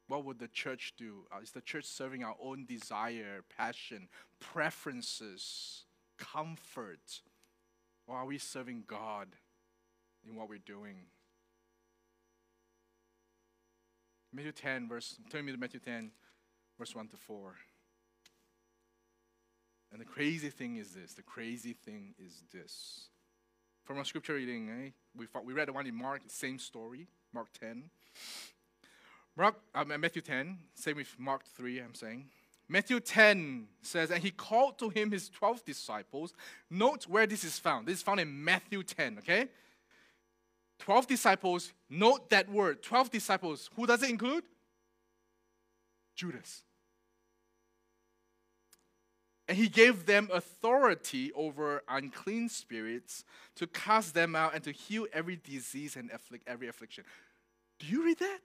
What 0.07 0.23
would 0.23 0.39
the 0.39 0.47
church 0.47 0.93
do? 0.97 1.25
Uh, 1.31 1.41
is 1.41 1.51
the 1.51 1.61
church 1.61 1.85
serving 1.85 2.23
our 2.23 2.35
own 2.41 2.65
desire, 2.65 3.43
passion, 3.55 4.07
preferences, 4.39 5.83
comfort? 6.17 7.21
Or 8.07 8.15
are 8.15 8.25
we 8.25 8.37
serving 8.37 8.85
God 8.87 9.27
in 10.25 10.35
what 10.35 10.49
we're 10.49 10.57
doing? 10.57 11.07
Matthew 14.31 14.53
10, 14.53 14.87
verse, 14.87 15.17
turn 15.29 15.45
me 15.45 15.51
to 15.51 15.57
Matthew 15.57 15.79
10, 15.81 16.11
verse 16.77 16.95
1 16.95 17.07
to 17.09 17.17
4. 17.17 17.55
And 19.91 19.99
the 19.99 20.05
crazy 20.05 20.49
thing 20.49 20.77
is 20.77 20.91
this 20.91 21.13
the 21.13 21.23
crazy 21.23 21.73
thing 21.73 22.13
is 22.17 22.43
this. 22.53 23.09
From 23.89 23.97
our 23.97 24.05
scripture 24.05 24.35
reading, 24.35 24.69
eh? 24.69 24.89
we, 25.17 25.25
we 25.43 25.51
read 25.51 25.67
the 25.67 25.73
one 25.73 25.87
in 25.87 25.95
Mark, 25.95 26.21
same 26.27 26.59
story, 26.59 27.07
Mark 27.33 27.47
10. 27.59 27.89
Mark, 29.35 29.55
uh, 29.73 29.83
Matthew 29.83 30.21
10, 30.21 30.59
same 30.75 30.97
with 30.97 31.15
Mark 31.17 31.43
3, 31.43 31.79
I'm 31.79 31.95
saying. 31.95 32.25
Matthew 32.67 32.99
10 32.99 33.65
says, 33.81 34.11
And 34.11 34.21
he 34.21 34.29
called 34.29 34.77
to 34.77 34.89
him 34.89 35.09
his 35.09 35.27
12 35.29 35.65
disciples. 35.65 36.35
Note 36.69 37.07
where 37.07 37.25
this 37.25 37.43
is 37.43 37.57
found. 37.57 37.87
This 37.87 37.95
is 37.95 38.03
found 38.03 38.19
in 38.19 38.43
Matthew 38.43 38.83
10, 38.83 39.17
okay? 39.17 39.47
12 40.77 41.07
disciples, 41.07 41.73
note 41.89 42.29
that 42.29 42.47
word. 42.47 42.83
12 42.83 43.09
disciples. 43.09 43.71
Who 43.75 43.87
does 43.87 44.03
it 44.03 44.11
include? 44.11 44.43
Judas. 46.15 46.61
And 49.49 49.57
he 49.57 49.67
gave 49.67 50.05
them 50.05 50.29
authority 50.31 51.31
over 51.33 51.81
unclean 51.89 52.49
spirits 52.49 53.25
to 53.55 53.65
cast 53.65 54.13
them 54.13 54.35
out 54.35 54.53
and 54.53 54.63
to 54.63 54.71
heal 54.71 55.07
every 55.11 55.37
disease 55.37 55.95
and 55.95 56.11
afflict 56.11 56.47
every 56.47 56.67
affliction. 56.67 57.03
Do 57.79 57.87
you 57.87 58.05
read 58.05 58.19
that? 58.19 58.37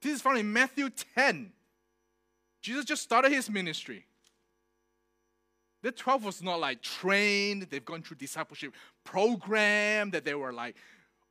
This 0.00 0.14
is 0.14 0.22
found 0.22 0.38
in 0.38 0.52
Matthew 0.52 0.88
10. 1.16 1.52
Jesus 2.62 2.84
just 2.84 3.02
started 3.02 3.32
his 3.32 3.50
ministry. 3.50 4.06
The 5.82 5.90
12 5.90 6.24
was 6.24 6.40
not 6.40 6.60
like 6.60 6.82
trained, 6.82 7.66
they've 7.68 7.84
gone 7.84 8.02
through 8.02 8.18
discipleship 8.18 8.72
program, 9.02 10.12
that 10.12 10.24
they 10.24 10.34
were 10.34 10.52
like 10.52 10.76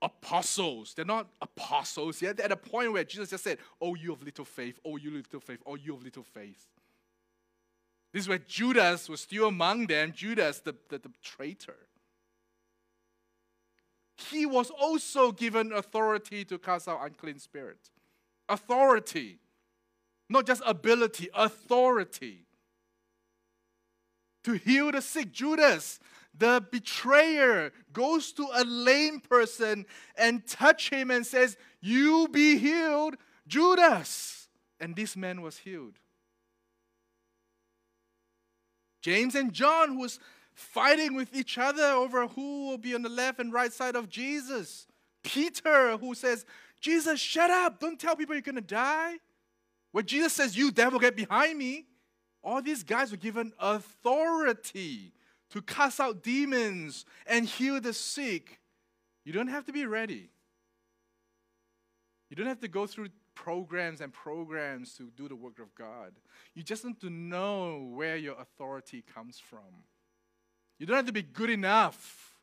apostles. 0.04 0.94
They're 0.94 1.06
not 1.06 1.28
apostles 1.42 2.22
yet. 2.22 2.38
They're 2.38 2.46
at 2.46 2.52
a 2.52 2.58
point 2.58 2.92
where 2.92 3.04
Jesus 3.04 3.30
just 3.30 3.44
said, 3.44 3.58
Oh, 3.82 3.96
you 3.96 4.12
of 4.14 4.22
little 4.22 4.46
faith, 4.46 4.80
oh, 4.86 4.98
you 4.98 5.10
little 5.10 5.40
faith, 5.40 5.60
oh, 5.66 5.76
you 5.76 5.96
of 5.96 6.04
little 6.04 6.24
faith. 6.24 6.68
This 8.12 8.24
is 8.24 8.30
where 8.30 8.38
Judas 8.38 9.10
was 9.10 9.22
still 9.22 9.48
among 9.48 9.88
them, 9.88 10.12
Judas, 10.16 10.60
the, 10.60 10.76
the, 10.90 11.00
the 11.00 11.10
traitor. 11.24 11.78
He 14.30 14.46
was 14.46 14.70
also 14.70 15.32
given 15.32 15.72
authority 15.72 16.46
to 16.46 16.60
cast 16.60 16.88
out 16.88 17.00
unclean 17.04 17.40
spirits. 17.40 17.90
Authority. 18.48 19.40
Not 20.30 20.46
just 20.46 20.62
ability, 20.66 21.30
authority. 21.34 22.46
To 24.44 24.54
heal 24.54 24.92
the 24.92 25.02
sick. 25.02 25.32
Judas 25.32 26.00
the 26.34 26.66
betrayer 26.72 27.72
goes 27.92 28.32
to 28.34 28.48
a 28.54 28.64
lame 28.64 29.20
person 29.20 29.86
and 30.18 30.46
touch 30.48 30.90
him 30.90 31.12
and 31.12 31.26
says, 31.26 31.58
"You 31.80 32.28
be 32.28 32.58
healed, 32.58 33.18
Judas." 33.48 34.50
And 34.80 34.96
this 34.96 35.16
man 35.16 35.42
was 35.42 35.60
healed. 35.60 36.00
James 39.02 39.36
and 39.36 39.54
John 39.54 39.90
who 39.90 40.00
was 40.00 40.20
fighting 40.54 41.14
with 41.16 41.36
each 41.36 41.58
other 41.58 41.84
over 41.84 42.28
who 42.28 42.68
will 42.68 42.78
be 42.78 42.96
on 42.96 43.02
the 43.02 43.10
left 43.10 43.40
and 43.40 43.52
right 43.52 43.72
side 43.72 43.96
of 43.96 44.10
Jesus. 44.10 44.88
Peter 45.24 45.98
who 45.98 46.16
says, 46.16 46.46
"Jesus, 46.80 47.20
shut 47.20 47.50
up. 47.50 47.80
Don't 47.80 48.00
tell 48.00 48.16
people 48.16 48.36
you're 48.36 48.42
going 48.42 48.56
to 48.56 48.62
die." 48.62 49.20
When 49.92 50.06
Jesus 50.06 50.34
says, 50.34 50.58
"You 50.58 50.72
devil, 50.72 51.00
get 51.00 51.16
behind 51.16 51.58
me." 51.58 51.88
All 52.44 52.62
these 52.62 52.84
guys 52.84 53.12
were 53.12 53.18
given 53.18 53.54
authority 53.60 55.14
to 55.54 55.62
cast 55.62 56.00
out 56.00 56.24
demons 56.24 57.06
and 57.28 57.46
heal 57.46 57.80
the 57.80 57.94
sick. 57.94 58.60
You 59.24 59.32
don't 59.34 59.48
have 59.48 59.66
to 59.66 59.72
be 59.72 59.86
ready. 59.86 60.32
You 62.30 62.36
don't 62.36 62.48
have 62.48 62.60
to 62.62 62.68
go 62.68 62.88
through 62.88 63.10
programs 63.36 64.02
and 64.02 64.12
programs 64.12 64.96
to 64.96 65.12
do 65.16 65.28
the 65.28 65.36
work 65.36 65.60
of 65.60 65.74
God. 65.76 66.14
You 66.56 66.64
just 66.64 66.84
need 66.84 67.00
to 67.02 67.10
know 67.12 67.88
where 67.94 68.18
your 68.18 68.36
authority 68.40 69.04
comes 69.14 69.40
from. 69.40 69.60
You 70.80 70.88
don't 70.88 70.96
have 70.96 71.06
to 71.06 71.14
be 71.14 71.22
good 71.22 71.52
enough. 71.52 72.34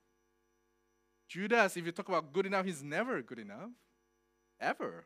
Judas, 1.29 1.77
if 1.77 1.85
you 1.85 1.91
talk 1.91 2.09
about 2.09 2.33
good 2.33 2.47
enough, 2.47 2.65
he's 2.65 2.83
never 2.83 3.23
good 3.23 3.41
enough. 3.41 3.71
Ever. 4.61 5.05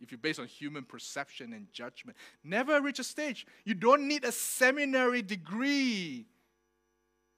If 0.00 0.12
you're 0.12 0.18
based 0.18 0.38
on 0.38 0.46
human 0.46 0.84
perception 0.84 1.52
and 1.52 1.72
judgment, 1.72 2.16
never 2.44 2.80
reach 2.80 3.00
a 3.00 3.04
stage. 3.04 3.46
You 3.64 3.74
don't 3.74 4.06
need 4.06 4.24
a 4.24 4.32
seminary 4.32 5.22
degree 5.22 6.26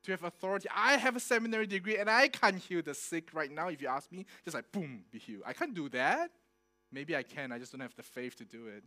to 0.04 0.10
have 0.12 0.24
authority. 0.24 0.68
I 0.74 0.96
have 0.96 1.16
a 1.16 1.20
seminary 1.20 1.66
degree 1.66 1.96
and 1.96 2.08
I 2.08 2.28
can't 2.28 2.56
heal 2.56 2.82
the 2.82 2.94
sick 2.94 3.30
right 3.32 3.50
now. 3.50 3.68
If 3.68 3.82
you 3.82 3.88
ask 3.88 4.10
me, 4.12 4.26
just 4.44 4.54
like 4.54 4.70
boom, 4.70 5.04
be 5.10 5.18
healed. 5.18 5.42
I 5.46 5.52
can't 5.52 5.74
do 5.74 5.88
that. 5.90 6.30
Maybe 6.92 7.16
I 7.16 7.22
can. 7.22 7.50
I 7.52 7.58
just 7.58 7.72
don't 7.72 7.80
have 7.80 7.94
the 7.96 8.02
faith 8.02 8.36
to 8.36 8.44
do 8.44 8.68
it. 8.68 8.84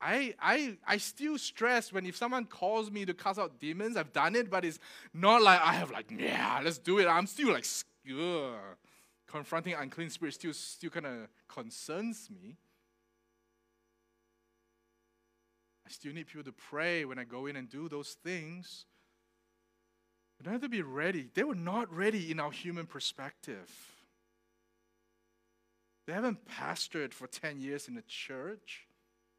I, 0.00 0.34
I, 0.40 0.76
I 0.86 0.96
still 0.98 1.38
stress 1.38 1.92
when 1.92 2.06
if 2.06 2.16
someone 2.16 2.44
calls 2.44 2.90
me 2.90 3.04
to 3.04 3.14
cast 3.14 3.38
out 3.38 3.58
demons, 3.58 3.96
I've 3.96 4.12
done 4.12 4.36
it, 4.36 4.48
but 4.48 4.64
it's 4.64 4.78
not 5.12 5.42
like 5.42 5.60
I 5.60 5.72
have 5.72 5.90
like, 5.90 6.10
yeah, 6.16 6.60
let's 6.62 6.78
do 6.78 6.98
it. 6.98 7.06
I'm 7.06 7.26
still 7.26 7.52
like, 7.52 7.66
ugh. 8.10 8.54
confronting 9.26 9.74
unclean 9.74 10.10
spirits 10.10 10.36
still, 10.36 10.52
still 10.52 10.90
kind 10.90 11.06
of 11.06 11.28
concerns 11.48 12.28
me. 12.30 12.56
I 15.84 15.90
still 15.90 16.12
need 16.12 16.26
people 16.26 16.44
to 16.44 16.52
pray 16.52 17.04
when 17.04 17.18
I 17.18 17.24
go 17.24 17.46
in 17.46 17.56
and 17.56 17.68
do 17.68 17.88
those 17.88 18.16
things. 18.22 18.84
We 20.38 20.44
don't 20.44 20.52
have 20.54 20.62
to 20.62 20.68
be 20.68 20.82
ready. 20.82 21.28
They 21.34 21.44
were 21.44 21.54
not 21.54 21.92
ready 21.92 22.30
in 22.30 22.38
our 22.38 22.50
human 22.50 22.86
perspective. 22.86 23.70
They 26.06 26.12
haven't 26.12 26.46
pastored 26.46 27.12
for 27.12 27.26
10 27.26 27.60
years 27.60 27.88
in 27.88 27.94
the 27.94 28.02
church. 28.02 28.86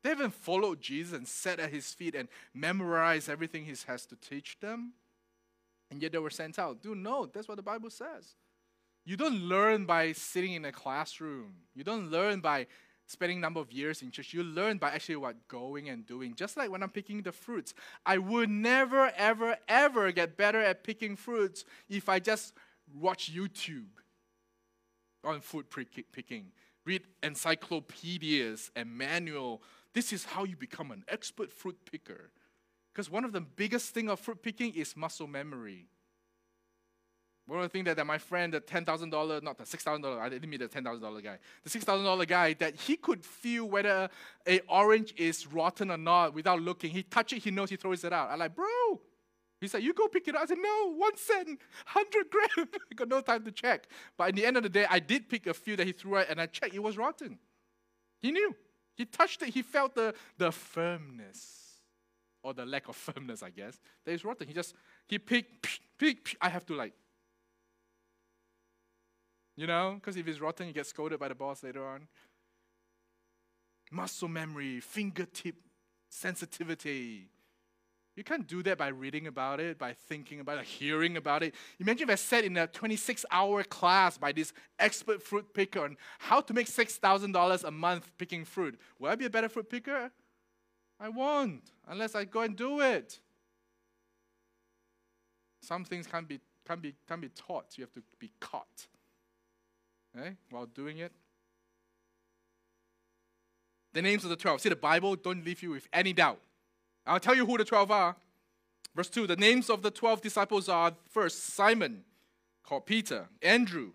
They 0.03 0.09
haven't 0.09 0.33
followed 0.33 0.81
Jesus 0.81 1.17
and 1.17 1.27
sat 1.27 1.59
at 1.59 1.71
his 1.71 1.93
feet 1.93 2.15
and 2.15 2.27
memorized 2.53 3.29
everything 3.29 3.65
he 3.65 3.73
has 3.87 4.05
to 4.05 4.15
teach 4.15 4.59
them. 4.59 4.93
And 5.89 6.01
yet 6.01 6.11
they 6.11 6.19
were 6.19 6.29
sent 6.29 6.59
out. 6.59 6.81
Do 6.81 6.95
know 6.95 7.25
that's 7.25 7.47
what 7.47 7.57
the 7.57 7.63
Bible 7.63 7.89
says. 7.89 8.35
You 9.05 9.17
don't 9.17 9.41
learn 9.41 9.85
by 9.85 10.11
sitting 10.11 10.53
in 10.53 10.65
a 10.65 10.71
classroom. 10.71 11.55
You 11.73 11.83
don't 11.83 12.11
learn 12.11 12.41
by 12.41 12.67
spending 13.09 13.41
number 13.41 13.59
of 13.59 13.71
years 13.71 14.03
in 14.03 14.11
church. 14.11 14.33
You 14.33 14.43
learn 14.43 14.77
by 14.77 14.91
actually 14.91 15.15
what 15.15 15.47
going 15.47 15.89
and 15.89 16.05
doing. 16.05 16.35
Just 16.35 16.55
like 16.57 16.69
when 16.69 16.83
I'm 16.83 16.91
picking 16.91 17.23
the 17.23 17.31
fruits, 17.31 17.73
I 18.05 18.19
would 18.19 18.51
never, 18.51 19.11
ever, 19.17 19.57
ever 19.67 20.11
get 20.11 20.37
better 20.37 20.61
at 20.61 20.83
picking 20.83 21.15
fruits 21.15 21.65
if 21.89 22.07
I 22.07 22.19
just 22.19 22.53
watch 22.93 23.33
YouTube 23.33 23.87
on 25.23 25.41
food 25.41 25.65
picking, 26.11 26.45
read 26.85 27.01
encyclopedias 27.23 28.69
and 28.75 28.95
manual. 28.95 29.63
This 29.93 30.13
is 30.13 30.23
how 30.23 30.43
you 30.43 30.55
become 30.55 30.91
an 30.91 31.03
expert 31.07 31.51
fruit 31.51 31.77
picker. 31.91 32.29
Because 32.93 33.09
one 33.09 33.25
of 33.25 33.31
the 33.31 33.41
biggest 33.41 33.91
thing 33.91 34.07
of 34.07 34.19
fruit 34.19 34.43
picking 34.43 34.73
is 34.75 34.95
muscle 34.95 35.27
memory. 35.27 35.87
One 37.49 37.61
of 37.61 37.63
the 37.63 37.69
things 37.69 37.85
that, 37.85 37.97
that 37.97 38.05
my 38.05 38.19
friend, 38.19 38.53
the 38.53 38.61
$10,000, 38.61 39.41
not 39.41 39.57
the 39.57 39.63
$6,000, 39.63 40.19
I 40.19 40.29
didn't 40.29 40.47
mean 40.47 40.59
the 40.59 40.67
$10,000 40.67 41.23
guy, 41.23 41.39
the 41.63 41.69
$6,000 41.69 42.27
guy, 42.27 42.53
that 42.53 42.75
he 42.75 42.95
could 42.95 43.25
feel 43.25 43.65
whether 43.65 44.07
a 44.47 44.59
orange 44.69 45.15
is 45.17 45.47
rotten 45.47 45.89
or 45.89 45.97
not 45.97 46.35
without 46.35 46.61
looking. 46.61 46.91
He 46.91 47.01
touch 47.01 47.33
it, 47.33 47.39
he 47.39 47.49
knows, 47.49 47.71
he 47.71 47.75
throws 47.75 48.03
it 48.03 48.13
out. 48.13 48.29
I'm 48.29 48.37
like, 48.37 48.55
bro. 48.55 48.67
He 49.59 49.67
said, 49.67 49.81
you 49.81 49.95
go 49.95 50.07
pick 50.07 50.27
it 50.27 50.35
up. 50.35 50.43
I 50.43 50.45
said, 50.45 50.59
no, 50.61 50.93
one 50.93 51.17
cent, 51.17 51.47
100 51.47 52.29
grams. 52.29 52.69
I 52.91 52.95
got 52.95 53.07
no 53.07 53.19
time 53.19 53.43
to 53.43 53.51
check. 53.51 53.87
But 54.15 54.29
in 54.29 54.35
the 54.35 54.45
end 54.45 54.55
of 54.55 54.63
the 54.63 54.69
day, 54.69 54.85
I 54.87 54.99
did 54.99 55.27
pick 55.27 55.47
a 55.47 55.53
few 55.53 55.75
that 55.75 55.87
he 55.87 55.91
threw 55.91 56.17
out 56.17 56.27
and 56.29 56.39
I 56.39 56.45
checked. 56.45 56.75
It 56.75 56.83
was 56.83 56.97
rotten. 56.97 57.39
He 58.19 58.31
knew. 58.31 58.55
He 58.95 59.05
touched 59.05 59.41
it. 59.41 59.49
He 59.49 59.63
felt 59.63 59.95
the, 59.95 60.13
the 60.37 60.51
firmness 60.51 61.59
or 62.43 62.53
the 62.53 62.65
lack 62.65 62.87
of 62.87 62.95
firmness, 62.95 63.41
I 63.41 63.49
guess, 63.49 63.79
that 64.05 64.11
is 64.11 64.23
rotten. 64.23 64.47
He 64.47 64.53
just, 64.53 64.75
he 65.07 65.17
picked, 65.17 65.79
pick, 65.97 66.37
I 66.39 66.49
have 66.49 66.65
to 66.67 66.75
like 66.75 66.93
you 69.59 69.67
know, 69.67 69.95
because 69.95 70.15
if 70.15 70.25
it's 70.25 70.39
rotten, 70.39 70.67
you 70.67 70.73
get 70.73 70.87
scolded 70.87 71.19
by 71.19 71.27
the 71.27 71.35
boss 71.35 71.63
later 71.63 71.85
on. 71.85 72.07
Muscle 73.91 74.29
memory, 74.29 74.79
fingertip 74.79 75.55
sensitivity. 76.07 77.27
You 78.15 78.23
can't 78.23 78.47
do 78.47 78.63
that 78.63 78.77
by 78.77 78.87
reading 78.87 79.27
about 79.27 79.59
it, 79.59 79.77
by 79.77 79.91
thinking 79.91 80.39
about 80.39 80.59
it, 80.59 80.63
hearing 80.63 81.17
about 81.17 81.43
it. 81.43 81.55
Imagine 81.77 82.07
if 82.07 82.13
I 82.13 82.15
sat 82.15 82.45
in 82.45 82.55
a 82.55 82.67
26 82.67 83.25
hour 83.31 83.65
class 83.65 84.17
by 84.17 84.31
this 84.31 84.53
expert 84.79 85.21
fruit 85.21 85.53
picker 85.53 85.83
on 85.83 85.97
how 86.19 86.39
to 86.39 86.53
make 86.53 86.67
$6,000 86.67 87.63
a 87.65 87.71
month 87.71 88.09
picking 88.17 88.45
fruit. 88.45 88.79
Will 88.97 89.09
I 89.09 89.15
be 89.15 89.25
a 89.25 89.29
better 89.29 89.49
fruit 89.49 89.69
picker? 89.69 90.09
I 91.01 91.09
won't, 91.09 91.69
unless 91.85 92.15
I 92.15 92.23
go 92.23 92.41
and 92.43 92.55
do 92.55 92.79
it. 92.79 93.19
Some 95.61 95.83
things 95.83 96.07
can't 96.07 96.29
be, 96.29 96.39
can't 96.65 96.81
be, 96.81 96.95
can't 97.09 97.19
be 97.19 97.29
taught, 97.29 97.77
you 97.77 97.83
have 97.83 97.91
to 97.91 98.01
be 98.19 98.31
caught 98.39 98.87
okay, 100.17 100.35
while 100.49 100.65
doing 100.65 100.97
it. 100.97 101.11
The 103.93 104.01
names 104.01 104.23
of 104.23 104.29
the 104.29 104.35
12. 104.35 104.61
See, 104.61 104.69
the 104.69 104.75
Bible 104.75 105.15
don't 105.15 105.43
leave 105.43 105.63
you 105.63 105.71
with 105.71 105.87
any 105.91 106.13
doubt. 106.13 106.39
I'll 107.07 107.19
tell 107.19 107.35
you 107.35 107.45
who 107.45 107.57
the 107.57 107.65
12 107.65 107.89
are. 107.89 108.15
Verse 108.95 109.09
2 109.09 109.27
The 109.27 109.35
names 109.35 109.69
of 109.69 109.81
the 109.81 109.91
12 109.91 110.21
disciples 110.21 110.69
are 110.69 110.93
first 111.09 111.53
Simon, 111.53 112.03
called 112.63 112.85
Peter, 112.85 113.29
Andrew, 113.41 113.91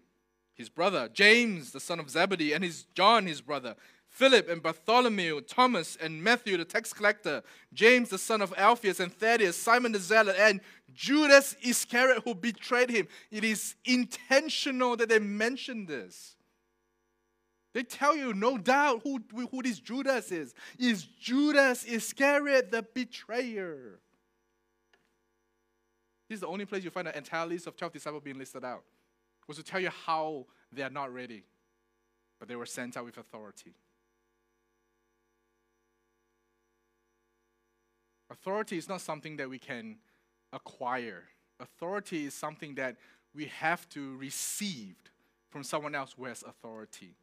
his 0.55 0.69
brother, 0.69 1.09
James, 1.13 1.73
the 1.73 1.81
son 1.81 2.01
of 2.01 2.11
Zebedee, 2.11 2.53
and 2.53 2.65
his 2.65 2.85
John, 2.95 3.27
his 3.27 3.41
brother, 3.41 3.77
Philip 4.15 4.49
and 4.49 4.63
Bartholomew, 4.63 5.41
Thomas 5.41 5.99
and 6.01 6.23
Matthew, 6.23 6.57
the 6.57 6.65
tax 6.65 6.93
collector, 6.93 7.43
James, 7.73 8.11
the 8.11 8.17
son 8.19 8.43
of 8.43 8.55
Alphaeus, 8.57 9.01
and 9.01 9.13
Thaddeus, 9.13 9.57
Simon 9.57 9.91
the 9.91 9.99
Zealot, 9.99 10.37
and 10.39 10.61
Judas 10.95 11.57
Iscariot, 11.61 12.23
who 12.25 12.33
betrayed 12.37 12.91
him. 12.91 13.09
It 13.33 13.43
is 13.43 13.75
intentional 13.85 14.97
that 14.99 15.09
they 15.09 15.19
mention 15.19 15.87
this. 15.87 16.37
They 17.73 17.83
tell 17.83 18.15
you, 18.15 18.33
no 18.35 18.57
doubt, 18.57 19.01
who, 19.03 19.21
who 19.51 19.63
this 19.65 19.81
Judas 19.81 20.31
is. 20.31 20.55
Is 20.79 21.03
Judas 21.03 21.85
Iscariot 21.85 22.71
the 22.71 22.87
betrayer? 22.95 23.99
This 26.29 26.37
is 26.37 26.41
the 26.43 26.47
only 26.47 26.67
place 26.67 26.85
you 26.85 26.91
find 26.91 27.09
an 27.09 27.17
entire 27.17 27.47
list 27.47 27.67
of 27.67 27.77
12 27.77 27.95
disciples 27.95 28.23
being 28.23 28.39
listed 28.39 28.65
out. 28.65 28.85
It 29.43 29.49
Was 29.49 29.57
to 29.57 29.65
tell 29.65 29.81
you 29.81 29.91
how 30.07 30.47
they 30.73 30.85
are 30.85 30.91
not 30.91 31.13
ready, 31.13 31.43
but 32.39 32.47
they 32.47 32.55
were 32.55 32.65
sent 32.65 32.97
out 32.97 33.07
with 33.07 33.19
authority. 33.19 33.75
Authority 38.35 38.77
is 38.77 38.89
not 38.89 39.01
something 39.01 39.37
that 39.37 39.49
we 39.49 39.61
can 39.61 39.97
acquire. 40.53 41.23
Authority 41.61 42.25
is 42.25 42.35
something 42.35 42.75
that 42.75 42.97
we 43.33 43.45
have 43.45 43.89
to 43.91 44.17
receive 44.17 44.97
from 45.51 45.63
someone 45.63 45.95
else 45.95 46.15
who 46.19 46.25
has 46.25 46.43
authority. 46.43 47.15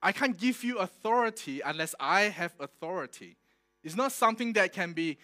I 0.00 0.12
can't 0.12 0.38
give 0.38 0.62
you 0.62 0.78
authority 0.78 1.60
unless 1.62 1.96
I 1.98 2.22
have 2.22 2.52
authority. 2.60 3.38
It's 3.82 3.96
not 3.96 4.12
something 4.12 4.52
that 4.52 4.72
can 4.72 4.92
be 4.92 5.18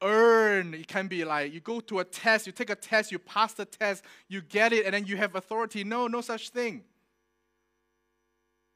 earned. 0.00 0.76
It 0.76 0.86
can 0.86 1.08
be 1.08 1.24
like 1.24 1.52
you 1.52 1.58
go 1.58 1.80
to 1.80 1.98
a 1.98 2.04
test, 2.04 2.46
you 2.46 2.52
take 2.52 2.70
a 2.70 2.76
test, 2.76 3.10
you 3.10 3.18
pass 3.18 3.54
the 3.54 3.64
test, 3.64 4.04
you 4.28 4.42
get 4.42 4.72
it, 4.72 4.84
and 4.84 4.94
then 4.94 5.06
you 5.06 5.16
have 5.16 5.34
authority. 5.34 5.82
No, 5.82 6.06
no 6.06 6.20
such 6.20 6.50
thing. 6.50 6.84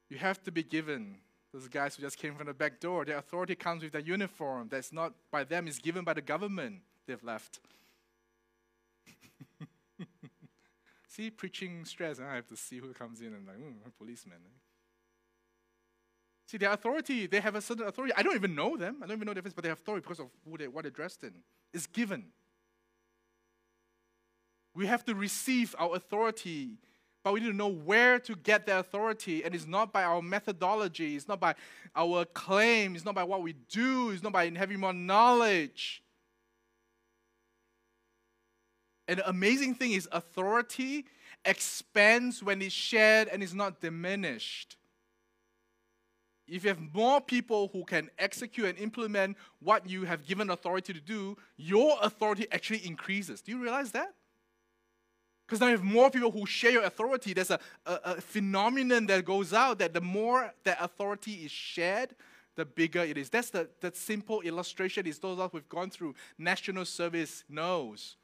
You 0.09 0.17
have 0.17 0.43
to 0.43 0.51
be 0.51 0.63
given 0.63 1.15
those 1.57 1.67
guys 1.67 1.95
who 1.95 2.03
just 2.03 2.17
came 2.17 2.35
from 2.35 2.45
the 2.45 2.53
back 2.53 2.79
door, 2.79 3.03
their 3.03 3.17
authority 3.17 3.55
comes 3.55 3.81
with 3.81 3.91
their 3.91 4.01
uniform. 4.01 4.67
That's 4.69 4.93
not 4.93 5.13
by 5.31 5.43
them, 5.43 5.67
it's 5.67 5.79
given 5.79 6.03
by 6.03 6.13
the 6.13 6.21
government 6.21 6.81
they've 7.07 7.23
left. 7.23 7.59
see, 11.07 11.31
preaching 11.31 11.83
stress. 11.85 12.19
and 12.19 12.27
I 12.27 12.35
have 12.35 12.47
to 12.47 12.55
see 12.55 12.77
who 12.77 12.93
comes 12.93 13.21
in 13.21 13.27
and 13.27 13.47
like, 13.47 13.57
mm, 13.57 13.73
a 13.87 13.89
policeman. 13.89 14.37
See, 16.45 16.57
their 16.57 16.71
authority, 16.71 17.25
they 17.25 17.39
have 17.39 17.55
a 17.55 17.61
certain 17.61 17.87
authority. 17.87 18.13
I 18.15 18.21
don't 18.21 18.35
even 18.35 18.53
know 18.53 18.77
them. 18.77 18.97
I 19.01 19.07
don't 19.07 19.17
even 19.17 19.25
know 19.25 19.33
their 19.33 19.43
face, 19.43 19.53
but 19.53 19.63
they 19.63 19.69
have 19.69 19.79
authority 19.79 20.03
because 20.03 20.19
of 20.19 20.27
who 20.47 20.57
they, 20.57 20.67
what 20.67 20.83
they're 20.83 20.91
dressed 20.91 21.23
in. 21.23 21.33
It's 21.73 21.87
given. 21.87 22.25
We 24.75 24.85
have 24.85 25.03
to 25.05 25.15
receive 25.15 25.75
our 25.79 25.95
authority 25.95 26.77
but 27.27 27.33
we 27.33 27.41
need 27.41 27.47
to 27.47 27.53
know 27.53 27.67
where 27.67 28.19
to 28.19 28.37
get 28.37 28.65
the 28.65 28.79
authority. 28.79 29.43
And 29.43 29.53
it's 29.53 29.67
not 29.67 29.91
by 29.91 30.05
our 30.05 30.21
methodology, 30.21 31.17
it's 31.17 31.27
not 31.27 31.41
by 31.41 31.55
our 31.93 32.23
claim, 32.23 32.95
it's 32.95 33.03
not 33.03 33.15
by 33.15 33.25
what 33.25 33.41
we 33.41 33.51
do, 33.51 34.11
it's 34.11 34.23
not 34.23 34.31
by 34.31 34.49
having 34.51 34.79
more 34.79 34.93
knowledge. 34.93 36.01
And 39.09 39.19
the 39.19 39.27
amazing 39.27 39.75
thing 39.75 39.91
is, 39.91 40.07
authority 40.13 41.03
expands 41.43 42.41
when 42.41 42.61
it's 42.61 42.73
shared 42.73 43.27
and 43.27 43.43
is 43.43 43.53
not 43.53 43.81
diminished. 43.81 44.77
If 46.47 46.63
you 46.63 46.69
have 46.69 46.79
more 46.93 47.19
people 47.19 47.71
who 47.73 47.83
can 47.83 48.09
execute 48.17 48.67
and 48.69 48.77
implement 48.77 49.35
what 49.59 49.89
you 49.89 50.05
have 50.05 50.25
given 50.25 50.49
authority 50.49 50.93
to 50.93 51.01
do, 51.01 51.35
your 51.57 51.97
authority 52.01 52.47
actually 52.53 52.87
increases. 52.87 53.41
Do 53.41 53.51
you 53.51 53.61
realize 53.61 53.91
that? 53.91 54.13
Because 55.47 55.61
now 55.61 55.67
you 55.67 55.77
have 55.77 55.83
more 55.83 56.11
people 56.11 56.29
who 56.29 56.45
share 56.45 56.71
your 56.71 56.83
authority. 56.83 57.33
There's 57.33 57.51
a, 57.51 57.59
a, 57.85 57.99
a, 58.03 58.21
phenomenon 58.21 59.05
that 59.05 59.23
goes 59.23 59.53
out 59.53 59.79
that 59.79 59.93
the 59.93 60.01
more 60.01 60.53
that 60.65 60.77
authority 60.81 61.45
is 61.45 61.51
shared, 61.51 62.13
the 62.55 62.65
bigger 62.65 62.99
it 62.99 63.17
is. 63.17 63.29
That's 63.29 63.49
the, 63.49 63.69
the 63.79 63.93
simple 63.95 64.41
illustration 64.41 65.07
is 65.07 65.19
those 65.19 65.33
of 65.33 65.39
us 65.39 65.51
who've 65.53 65.69
gone 65.69 65.89
through 65.89 66.15
national 66.37 66.83
service 66.83 67.45
knows. 67.47 68.17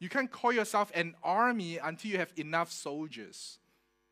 You 0.00 0.10
can't 0.10 0.30
call 0.30 0.52
yourself 0.52 0.92
an 0.94 1.14
army 1.22 1.78
until 1.78 2.10
you 2.10 2.18
have 2.18 2.32
enough 2.36 2.70
soldiers. 2.70 3.58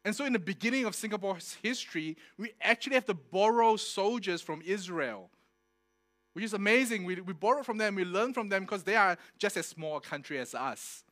And 0.02 0.16
so 0.16 0.24
in 0.24 0.32
the 0.32 0.38
beginning 0.38 0.86
of 0.86 0.94
Singapore's 0.94 1.58
history, 1.62 2.16
we 2.38 2.52
actually 2.62 2.94
have 2.94 3.06
to 3.06 3.14
borrow 3.14 3.76
soldiers 3.76 4.40
from 4.40 4.62
Israel. 4.64 5.28
Which 6.32 6.46
is 6.46 6.54
amazing. 6.54 7.04
We, 7.04 7.20
we 7.20 7.34
borrow 7.34 7.62
from 7.62 7.76
them, 7.76 7.94
we 7.94 8.04
learn 8.04 8.32
from 8.32 8.48
them 8.48 8.62
because 8.62 8.84
they 8.84 8.96
are 8.96 9.18
just 9.38 9.58
as 9.58 9.66
small 9.66 9.98
a 9.98 10.00
country 10.00 10.38
as 10.38 10.54
us. 10.54 11.04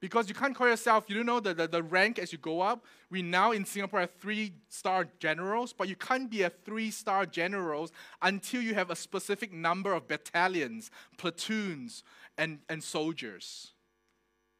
Because 0.00 0.28
you 0.28 0.34
can't 0.34 0.54
call 0.54 0.68
yourself, 0.68 1.04
you 1.08 1.16
don't 1.16 1.26
know 1.26 1.40
the, 1.40 1.54
the, 1.54 1.68
the 1.68 1.82
rank 1.82 2.18
as 2.18 2.30
you 2.30 2.38
go 2.38 2.60
up. 2.60 2.84
We 3.10 3.22
now 3.22 3.52
in 3.52 3.64
Singapore 3.64 4.00
have 4.00 4.12
three 4.18 4.52
star 4.68 5.06
generals, 5.18 5.72
but 5.72 5.88
you 5.88 5.96
can't 5.96 6.30
be 6.30 6.42
a 6.42 6.50
three 6.50 6.90
star 6.90 7.24
generals 7.24 7.92
until 8.20 8.60
you 8.60 8.74
have 8.74 8.90
a 8.90 8.96
specific 8.96 9.52
number 9.52 9.94
of 9.94 10.06
battalions, 10.06 10.90
platoons, 11.16 12.02
and, 12.36 12.58
and 12.68 12.84
soldiers. 12.84 13.72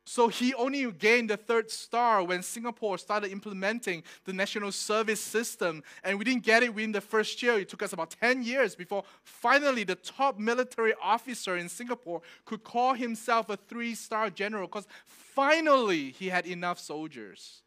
So 0.08 0.28
he 0.28 0.54
only 0.54 0.88
gained 0.92 1.30
the 1.30 1.36
third 1.36 1.68
star 1.68 2.22
when 2.22 2.40
Singapore 2.40 2.96
started 2.96 3.32
implementing 3.32 4.04
the 4.24 4.32
national 4.32 4.70
service 4.70 5.20
system. 5.20 5.82
And 6.04 6.16
we 6.16 6.24
didn't 6.24 6.44
get 6.44 6.62
it 6.62 6.72
within 6.72 6.92
the 6.92 7.00
first 7.00 7.42
year. 7.42 7.58
It 7.58 7.68
took 7.68 7.82
us 7.82 7.92
about 7.92 8.14
10 8.20 8.44
years 8.44 8.76
before 8.76 9.02
finally 9.24 9.82
the 9.82 9.96
top 9.96 10.38
military 10.38 10.94
officer 11.02 11.56
in 11.56 11.68
Singapore 11.68 12.22
could 12.44 12.62
call 12.62 12.94
himself 12.94 13.50
a 13.50 13.56
three 13.56 13.96
star 13.96 14.30
general 14.30 14.68
because 14.68 14.86
finally 15.06 16.12
he 16.12 16.28
had 16.28 16.46
enough 16.46 16.78
soldiers 16.78 17.62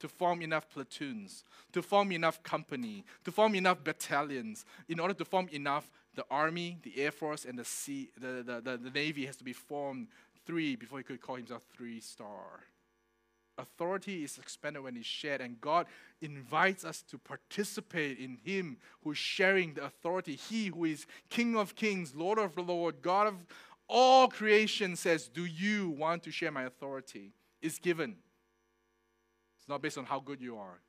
to 0.00 0.08
form 0.08 0.42
enough 0.42 0.68
platoons, 0.68 1.44
to 1.72 1.80
form 1.80 2.12
enough 2.12 2.42
company, 2.42 3.06
to 3.24 3.32
form 3.32 3.54
enough 3.54 3.82
battalions, 3.82 4.66
in 4.86 5.00
order 5.00 5.14
to 5.14 5.24
form 5.24 5.48
enough 5.50 5.90
the 6.14 6.26
army, 6.30 6.76
the 6.82 7.00
air 7.00 7.10
force, 7.10 7.46
and 7.46 7.58
the 7.58 7.64
sea, 7.64 8.10
the, 8.20 8.42
the, 8.44 8.60
the, 8.60 8.76
the 8.76 8.90
navy 8.90 9.24
has 9.24 9.36
to 9.36 9.44
be 9.44 9.54
formed 9.54 10.08
three 10.46 10.76
before 10.76 10.98
he 10.98 11.04
could 11.04 11.20
call 11.20 11.36
himself 11.36 11.62
three 11.76 12.00
star. 12.00 12.64
Authority 13.56 14.24
is 14.24 14.36
expanded 14.38 14.82
when 14.82 14.96
it's 14.96 15.06
shared, 15.06 15.40
and 15.40 15.60
God 15.60 15.86
invites 16.20 16.84
us 16.84 17.02
to 17.02 17.18
participate 17.18 18.18
in 18.18 18.38
Him 18.44 18.78
who 19.02 19.12
is 19.12 19.18
sharing 19.18 19.74
the 19.74 19.84
authority. 19.84 20.34
He 20.34 20.66
who 20.66 20.86
is 20.86 21.06
King 21.30 21.56
of 21.56 21.76
kings, 21.76 22.16
Lord 22.16 22.38
of 22.38 22.56
the 22.56 22.62
Lord, 22.62 23.00
God 23.00 23.28
of 23.28 23.34
all 23.88 24.26
creation 24.26 24.96
says, 24.96 25.28
Do 25.28 25.44
you 25.44 25.90
want 25.90 26.24
to 26.24 26.32
share 26.32 26.50
my 26.50 26.64
authority? 26.64 27.32
It's 27.62 27.78
given. 27.78 28.16
It's 29.58 29.68
not 29.68 29.82
based 29.82 29.98
on 29.98 30.04
how 30.04 30.18
good 30.18 30.40
you 30.40 30.58
are, 30.58 30.80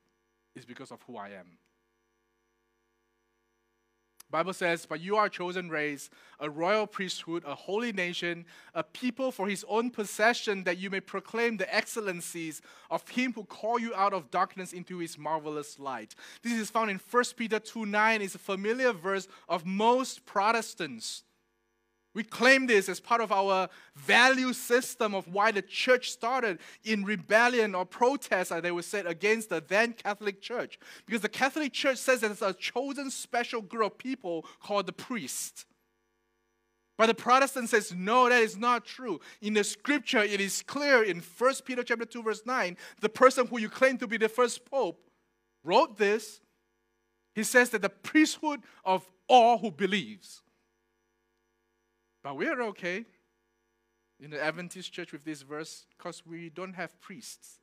it's 0.54 0.66
because 0.66 0.90
of 0.90 1.00
who 1.06 1.16
I 1.16 1.28
am. 1.28 1.58
Bible 4.36 4.52
says, 4.52 4.84
But 4.84 5.00
you 5.00 5.16
are 5.16 5.24
a 5.24 5.30
chosen 5.30 5.70
race, 5.70 6.10
a 6.40 6.50
royal 6.50 6.86
priesthood, 6.86 7.42
a 7.46 7.54
holy 7.54 7.90
nation, 7.90 8.44
a 8.74 8.82
people 8.82 9.32
for 9.32 9.48
his 9.48 9.64
own 9.66 9.88
possession, 9.88 10.64
that 10.64 10.76
you 10.76 10.90
may 10.90 11.00
proclaim 11.00 11.56
the 11.56 11.74
excellencies 11.74 12.60
of 12.90 13.08
him 13.08 13.32
who 13.32 13.44
called 13.44 13.80
you 13.80 13.94
out 13.94 14.12
of 14.12 14.30
darkness 14.30 14.74
into 14.74 14.98
his 14.98 15.16
marvelous 15.16 15.78
light. 15.78 16.14
This 16.42 16.52
is 16.52 16.68
found 16.68 16.90
in 16.90 17.00
1 17.10 17.24
Peter 17.34 17.58
2 17.58 17.86
9. 17.86 18.20
It's 18.20 18.34
a 18.34 18.38
familiar 18.38 18.92
verse 18.92 19.26
of 19.48 19.64
most 19.64 20.26
Protestants. 20.26 21.22
We 22.16 22.24
claim 22.24 22.66
this 22.66 22.88
as 22.88 22.98
part 22.98 23.20
of 23.20 23.30
our 23.30 23.68
value 23.94 24.54
system 24.54 25.14
of 25.14 25.28
why 25.28 25.52
the 25.52 25.60
church 25.60 26.10
started 26.10 26.60
in 26.82 27.04
rebellion 27.04 27.74
or 27.74 27.84
protest, 27.84 28.50
as 28.50 28.62
they 28.62 28.70
would 28.70 28.86
say, 28.86 29.00
against 29.00 29.50
the 29.50 29.62
then 29.68 29.92
Catholic 29.92 30.40
Church. 30.40 30.78
Because 31.04 31.20
the 31.20 31.28
Catholic 31.28 31.74
Church 31.74 31.98
says 31.98 32.22
that 32.22 32.30
it's 32.30 32.40
a 32.40 32.54
chosen 32.54 33.10
special 33.10 33.60
group 33.60 33.92
of 33.92 33.98
people 33.98 34.46
called 34.62 34.86
the 34.86 34.94
priest. 34.94 35.66
But 36.96 37.08
the 37.08 37.14
Protestant 37.14 37.68
says, 37.68 37.92
no, 37.94 38.30
that 38.30 38.42
is 38.42 38.56
not 38.56 38.86
true. 38.86 39.20
In 39.42 39.52
the 39.52 39.62
scripture, 39.62 40.22
it 40.22 40.40
is 40.40 40.62
clear 40.62 41.02
in 41.02 41.20
1 41.20 41.54
Peter 41.66 41.82
chapter 41.82 42.06
2, 42.06 42.22
verse 42.22 42.40
9, 42.46 42.78
the 43.02 43.10
person 43.10 43.46
who 43.46 43.60
you 43.60 43.68
claim 43.68 43.98
to 43.98 44.06
be 44.06 44.16
the 44.16 44.30
first 44.30 44.64
pope 44.64 44.98
wrote 45.62 45.98
this. 45.98 46.40
He 47.34 47.42
says 47.42 47.68
that 47.70 47.82
the 47.82 47.90
priesthood 47.90 48.62
of 48.86 49.06
all 49.28 49.58
who 49.58 49.70
believes. 49.70 50.40
But 52.26 52.38
we're 52.38 52.60
okay 52.60 53.04
in 54.18 54.30
the 54.30 54.42
Adventist 54.42 54.92
church 54.92 55.12
with 55.12 55.24
this 55.24 55.42
verse 55.42 55.86
because 55.96 56.26
we 56.26 56.50
don't 56.50 56.72
have 56.72 57.00
priests. 57.00 57.60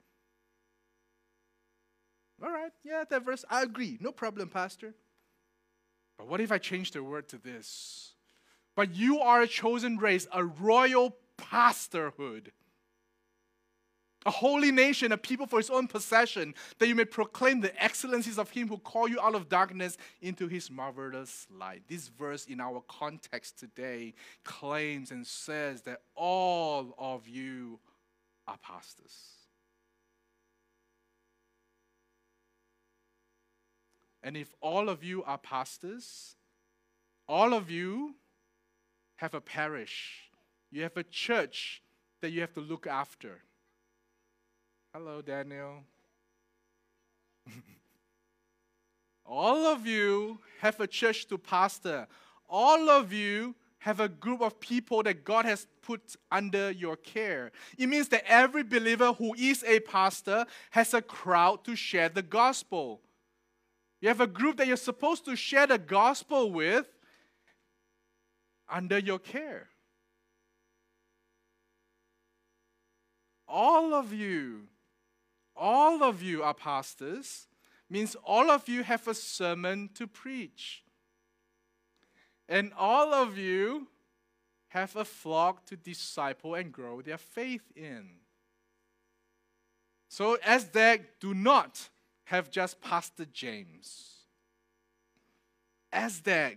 All 2.42 2.50
right, 2.50 2.72
yeah, 2.82 3.04
that 3.10 3.26
verse, 3.26 3.44
I 3.50 3.64
agree. 3.64 3.98
No 4.00 4.14
problem, 4.14 4.48
Pastor. 4.48 4.94
But 6.18 6.30
what 6.30 6.40
if 6.40 6.50
I 6.50 6.60
change 6.60 6.92
the 6.92 7.04
word 7.04 7.28
to 7.28 7.38
this? 7.38 8.14
But 8.74 8.96
you 8.96 9.20
are 9.20 9.42
a 9.42 9.48
chosen 9.48 9.98
race, 9.98 10.28
a 10.32 10.46
royal 10.46 11.18
pastorhood 11.38 12.52
a 14.26 14.32
holy 14.32 14.72
nation, 14.72 15.12
a 15.12 15.18
people 15.18 15.46
for 15.46 15.58
his 15.58 15.70
own 15.70 15.88
possession, 15.88 16.54
that 16.80 16.88
you 16.88 16.96
may 16.96 17.06
proclaim 17.06 17.62
the 17.62 17.84
excellencies 17.84 18.38
of 18.38 18.50
him 18.50 18.68
who 18.68 18.78
called 18.78 19.10
you 19.10 19.20
out 19.20 19.36
of 19.36 19.50
darkness 19.50 19.98
into 20.22 20.48
his 20.48 20.72
marvelous 20.72 21.48
light. 21.52 21.84
This 21.88 22.08
verse 22.08 22.46
in 22.46 22.60
our 22.60 22.82
context 22.88 23.60
today 23.60 24.14
claims 24.44 25.12
and 25.12 25.26
says 25.26 25.82
that 25.84 26.02
all 26.16 26.96
of 26.98 27.28
you 27.28 27.80
are 28.48 28.58
pastors. 28.58 29.14
And 34.24 34.38
if 34.38 34.54
all 34.62 34.88
of 34.88 35.04
you 35.04 35.24
are 35.24 35.38
pastors, 35.38 36.36
all 37.28 37.54
of 37.54 37.70
you 37.70 38.16
have 39.16 39.34
a 39.34 39.42
parish, 39.42 40.30
you 40.72 40.84
have 40.84 40.96
a 40.96 41.04
church 41.04 41.82
that 42.22 42.32
you 42.32 42.42
have 42.42 42.54
to 42.54 42.62
look 42.62 42.88
after. 42.88 43.42
Hello, 44.96 45.24
Daniel. 45.24 45.84
All 49.26 49.66
of 49.66 49.88
you 49.88 50.38
have 50.62 50.80
a 50.80 50.86
church 50.86 51.28
to 51.30 51.40
pastor. 51.40 52.08
All 52.48 52.92
of 52.92 53.12
you 53.12 53.56
have 53.80 54.00
a 54.00 54.08
group 54.08 54.40
of 54.42 54.60
people 54.60 55.02
that 55.02 55.24
God 55.24 55.46
has 55.46 55.66
put 55.82 56.16
under 56.32 56.70
your 56.70 56.96
care. 56.96 57.52
It 57.76 57.88
means 57.88 58.08
that 58.10 58.24
every 58.28 58.62
believer 58.62 59.14
who 59.14 59.34
is 59.34 59.64
a 59.64 59.80
pastor 59.80 60.46
has 60.70 60.94
a 60.94 61.02
crowd 61.02 61.64
to 61.64 61.76
share 61.76 62.10
the 62.10 62.22
gospel. 62.22 63.02
You 64.00 64.10
have 64.10 64.22
a 64.22 64.28
group 64.28 64.58
that 64.58 64.68
you're 64.68 64.78
supposed 64.78 65.26
to 65.26 65.36
share 65.36 65.66
the 65.66 65.80
gospel 65.80 66.52
with 66.52 66.86
under 68.72 69.00
your 69.00 69.18
care. 69.18 69.70
All 73.48 73.96
of 73.96 74.14
you 74.14 74.68
all 75.56 76.04
of 76.04 76.22
you 76.22 76.44
are 76.44 76.54
pastors 76.54 77.48
means 77.90 78.16
all 78.24 78.50
of 78.50 78.68
you 78.68 78.84
have 78.84 79.08
a 79.08 79.14
sermon 79.14 79.90
to 79.96 80.08
preach. 80.08 80.84
And 82.50 82.72
all 82.78 83.14
of 83.14 83.38
you 83.38 83.88
have 84.70 84.96
a 84.96 85.06
flock 85.06 85.66
to 85.68 85.78
disciple 85.78 86.56
and 86.56 86.72
grow 86.72 87.02
their 87.02 87.18
faith 87.18 87.72
in. 87.76 88.10
So, 90.10 90.38
as 90.44 90.70
that, 90.70 91.20
do 91.20 91.34
not 91.34 91.90
have 92.26 92.52
just 92.52 92.82
Pastor 92.82 93.26
James. 93.26 94.14
As 95.92 96.22
that, 96.22 96.56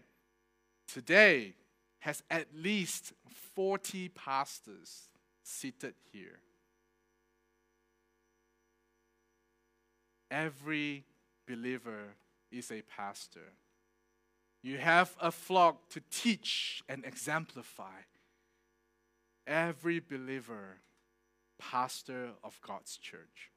today 0.87 1.55
has 2.01 2.23
at 2.31 2.47
least 2.55 3.13
40 3.55 4.09
pastors 4.11 5.09
seated 5.43 5.95
here. 6.13 6.41
Every 10.31 11.05
believer 11.47 12.15
is 12.51 12.71
a 12.71 12.83
pastor. 12.83 13.53
You 14.63 14.79
have 14.79 15.15
a 15.21 15.31
flock 15.31 15.89
to 15.91 16.01
teach 16.11 16.83
and 16.89 17.05
exemplify. 17.05 18.01
Every 19.47 20.01
believer, 20.01 20.79
pastor 21.59 22.31
of 22.43 22.59
God's 22.67 22.97
church. 22.97 23.53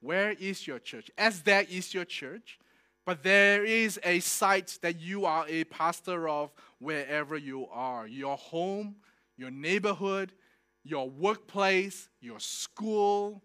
Where 0.00 0.32
is 0.32 0.66
your 0.66 0.78
church? 0.78 1.10
As 1.18 1.40
there 1.42 1.64
is 1.68 1.92
your 1.92 2.04
church, 2.04 2.58
but 3.04 3.22
there 3.22 3.64
is 3.64 3.98
a 4.04 4.20
site 4.20 4.78
that 4.82 5.00
you 5.00 5.24
are 5.24 5.46
a 5.48 5.64
pastor 5.64 6.28
of 6.28 6.52
wherever 6.78 7.36
you 7.36 7.66
are 7.72 8.06
your 8.06 8.36
home, 8.36 8.96
your 9.36 9.50
neighborhood, 9.50 10.32
your 10.84 11.08
workplace, 11.08 12.08
your 12.20 12.40
school, 12.40 13.42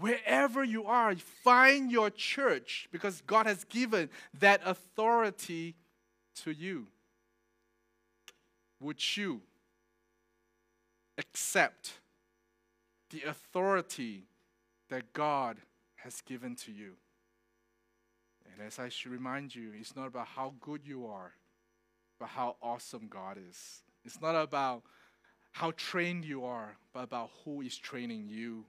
Wherever 0.00 0.62
you 0.62 0.84
are, 0.84 1.14
find 1.16 1.90
your 1.90 2.10
church 2.10 2.88
because 2.92 3.20
God 3.26 3.46
has 3.46 3.64
given 3.64 4.10
that 4.38 4.60
authority 4.64 5.74
to 6.42 6.52
you. 6.52 6.86
Would 8.80 9.16
you 9.16 9.40
accept 11.16 11.94
the 13.10 13.22
authority 13.22 14.24
that 14.88 15.12
God 15.12 15.56
has 15.96 16.20
given 16.20 16.54
to 16.56 16.70
you? 16.70 16.92
And 18.52 18.66
as 18.66 18.78
I 18.78 18.88
should 18.88 19.10
remind 19.10 19.54
you, 19.54 19.72
it's 19.78 19.96
not 19.96 20.06
about 20.06 20.28
how 20.28 20.54
good 20.60 20.82
you 20.84 21.06
are, 21.06 21.32
but 22.20 22.28
how 22.28 22.56
awesome 22.62 23.08
God 23.08 23.36
is. 23.48 23.82
It's 24.04 24.20
not 24.20 24.36
about 24.36 24.82
how 25.52 25.72
trained 25.72 26.24
you 26.24 26.44
are, 26.44 26.76
but 26.92 27.02
about 27.02 27.30
who 27.44 27.62
is 27.62 27.76
training 27.76 28.28
you. 28.28 28.64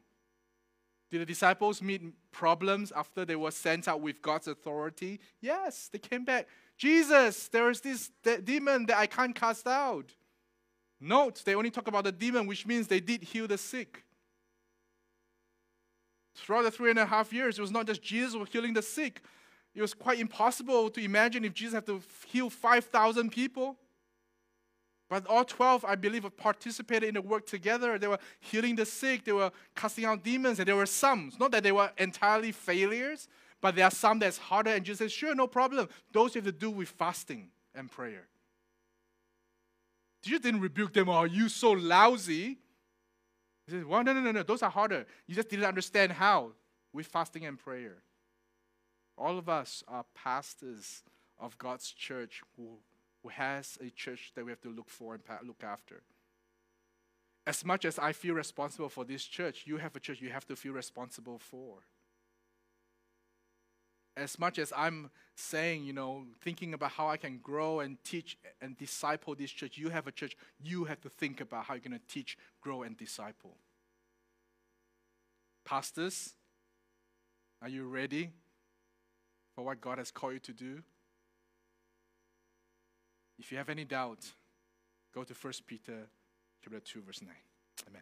Did 1.09 1.21
the 1.21 1.25
disciples 1.25 1.81
meet 1.81 2.01
problems 2.31 2.91
after 2.95 3.25
they 3.25 3.35
were 3.35 3.51
sent 3.51 3.87
out 3.87 4.01
with 4.01 4.21
God's 4.21 4.47
authority? 4.47 5.19
Yes, 5.41 5.89
they 5.91 5.97
came 5.97 6.23
back. 6.23 6.47
Jesus, 6.77 7.47
there 7.47 7.69
is 7.69 7.81
this 7.81 8.11
demon 8.43 8.85
that 8.85 8.97
I 8.97 9.07
can't 9.07 9.35
cast 9.35 9.67
out. 9.67 10.13
Note, 11.01 11.41
they 11.45 11.55
only 11.55 11.71
talk 11.71 11.87
about 11.87 12.03
the 12.03 12.11
demon, 12.11 12.45
which 12.45 12.65
means 12.65 12.87
they 12.87 12.99
did 12.99 13.23
heal 13.23 13.47
the 13.47 13.57
sick. 13.57 14.03
Throughout 16.35 16.63
the 16.63 16.71
three 16.71 16.91
and 16.91 16.99
a 16.99 17.05
half 17.05 17.33
years, 17.33 17.57
it 17.57 17.61
was 17.61 17.71
not 17.71 17.87
just 17.87 18.01
Jesus 18.01 18.35
was 18.35 18.49
healing 18.49 18.73
the 18.73 18.81
sick. 18.81 19.21
It 19.73 19.81
was 19.81 19.93
quite 19.93 20.19
impossible 20.19 20.89
to 20.91 21.03
imagine 21.03 21.43
if 21.43 21.53
Jesus 21.53 21.73
had 21.73 21.85
to 21.87 22.01
heal 22.27 22.49
5,000 22.49 23.31
people. 23.31 23.77
But 25.09 25.25
all 25.25 25.43
12, 25.43 25.83
I 25.85 25.95
believe, 25.95 26.25
participated 26.37 27.09
in 27.09 27.15
the 27.15 27.21
work 27.21 27.47
together. 27.47 27.97
They 27.97 28.07
were 28.07 28.19
healing 28.39 28.75
the 28.75 28.85
sick, 28.85 29.25
they 29.25 29.31
were 29.31 29.51
casting 29.75 30.05
out 30.05 30.23
demons, 30.23 30.59
and 30.59 30.67
there 30.67 30.75
were 30.75 30.85
some. 30.85 31.31
Not 31.39 31.51
that 31.51 31.63
they 31.63 31.71
were 31.71 31.91
entirely 31.97 32.51
failures, 32.51 33.27
but 33.59 33.75
there 33.75 33.85
are 33.85 33.91
some 33.91 34.19
that's 34.19 34.37
harder. 34.37 34.71
And 34.71 34.85
Jesus 34.85 34.99
says, 34.99 35.11
sure, 35.11 35.33
no 35.33 35.47
problem. 35.47 35.89
Those 36.11 36.35
you 36.35 36.41
have 36.41 36.53
to 36.53 36.57
do 36.57 36.69
with 36.69 36.89
fasting 36.89 37.49
and 37.73 37.91
prayer. 37.91 38.27
You 40.23 40.37
didn't 40.37 40.61
rebuke 40.61 40.93
them, 40.93 41.09
are 41.09 41.27
you 41.27 41.49
so 41.49 41.71
lousy? 41.71 42.59
He 43.65 43.71
says, 43.71 43.85
well, 43.85 44.03
no, 44.03 44.13
no, 44.13 44.19
no, 44.19 44.31
no, 44.31 44.43
those 44.43 44.61
are 44.61 44.69
harder. 44.69 45.05
You 45.27 45.33
just 45.33 45.49
didn't 45.49 45.65
understand 45.65 46.11
how 46.11 46.51
with 46.93 47.07
fasting 47.07 47.45
and 47.45 47.57
prayer. 47.57 48.03
All 49.17 49.37
of 49.37 49.49
us 49.49 49.83
are 49.87 50.05
pastors 50.13 51.03
of 51.39 51.57
God's 51.57 51.89
church 51.91 52.41
who 52.57 52.79
who 53.23 53.29
has 53.29 53.77
a 53.81 53.89
church 53.89 54.31
that 54.35 54.45
we 54.45 54.51
have 54.51 54.61
to 54.61 54.69
look 54.69 54.89
for 54.89 55.13
and 55.13 55.23
look 55.45 55.63
after. 55.63 56.01
As 57.45 57.65
much 57.65 57.85
as 57.85 57.97
I 57.97 58.11
feel 58.13 58.35
responsible 58.35 58.89
for 58.89 59.03
this 59.03 59.23
church, 59.23 59.63
you 59.65 59.77
have 59.77 59.95
a 59.95 59.99
church 59.99 60.21
you 60.21 60.29
have 60.29 60.45
to 60.47 60.55
feel 60.55 60.73
responsible 60.73 61.39
for. 61.39 61.79
As 64.15 64.37
much 64.37 64.59
as 64.59 64.73
I'm 64.75 65.09
saying, 65.35 65.85
you 65.85 65.93
know, 65.93 66.25
thinking 66.41 66.73
about 66.73 66.91
how 66.91 67.07
I 67.07 67.17
can 67.17 67.39
grow 67.41 67.79
and 67.79 67.97
teach 68.03 68.37
and 68.61 68.77
disciple 68.77 69.33
this 69.33 69.51
church, 69.51 69.77
you 69.77 69.89
have 69.89 70.07
a 70.07 70.11
church, 70.11 70.35
you 70.61 70.83
have 70.83 70.99
to 71.01 71.09
think 71.09 71.41
about 71.41 71.65
how 71.65 71.73
you're 71.73 71.81
going 71.81 71.99
to 71.99 72.13
teach, 72.13 72.37
grow, 72.61 72.83
and 72.83 72.97
disciple. 72.97 73.55
Pastors, 75.65 76.33
are 77.61 77.69
you 77.69 77.87
ready 77.87 78.29
for 79.55 79.63
what 79.63 79.79
God 79.79 79.97
has 79.97 80.11
called 80.11 80.33
you 80.33 80.39
to 80.39 80.53
do? 80.53 80.83
If 83.39 83.51
you 83.51 83.57
have 83.57 83.69
any 83.69 83.85
doubt, 83.85 84.33
go 85.15 85.23
to 85.23 85.33
1 85.33 85.53
Peter 85.65 86.09
chapter 86.61 86.79
2, 86.81 87.01
verse 87.01 87.21
9. 87.21 87.31
Amen. 87.87 88.01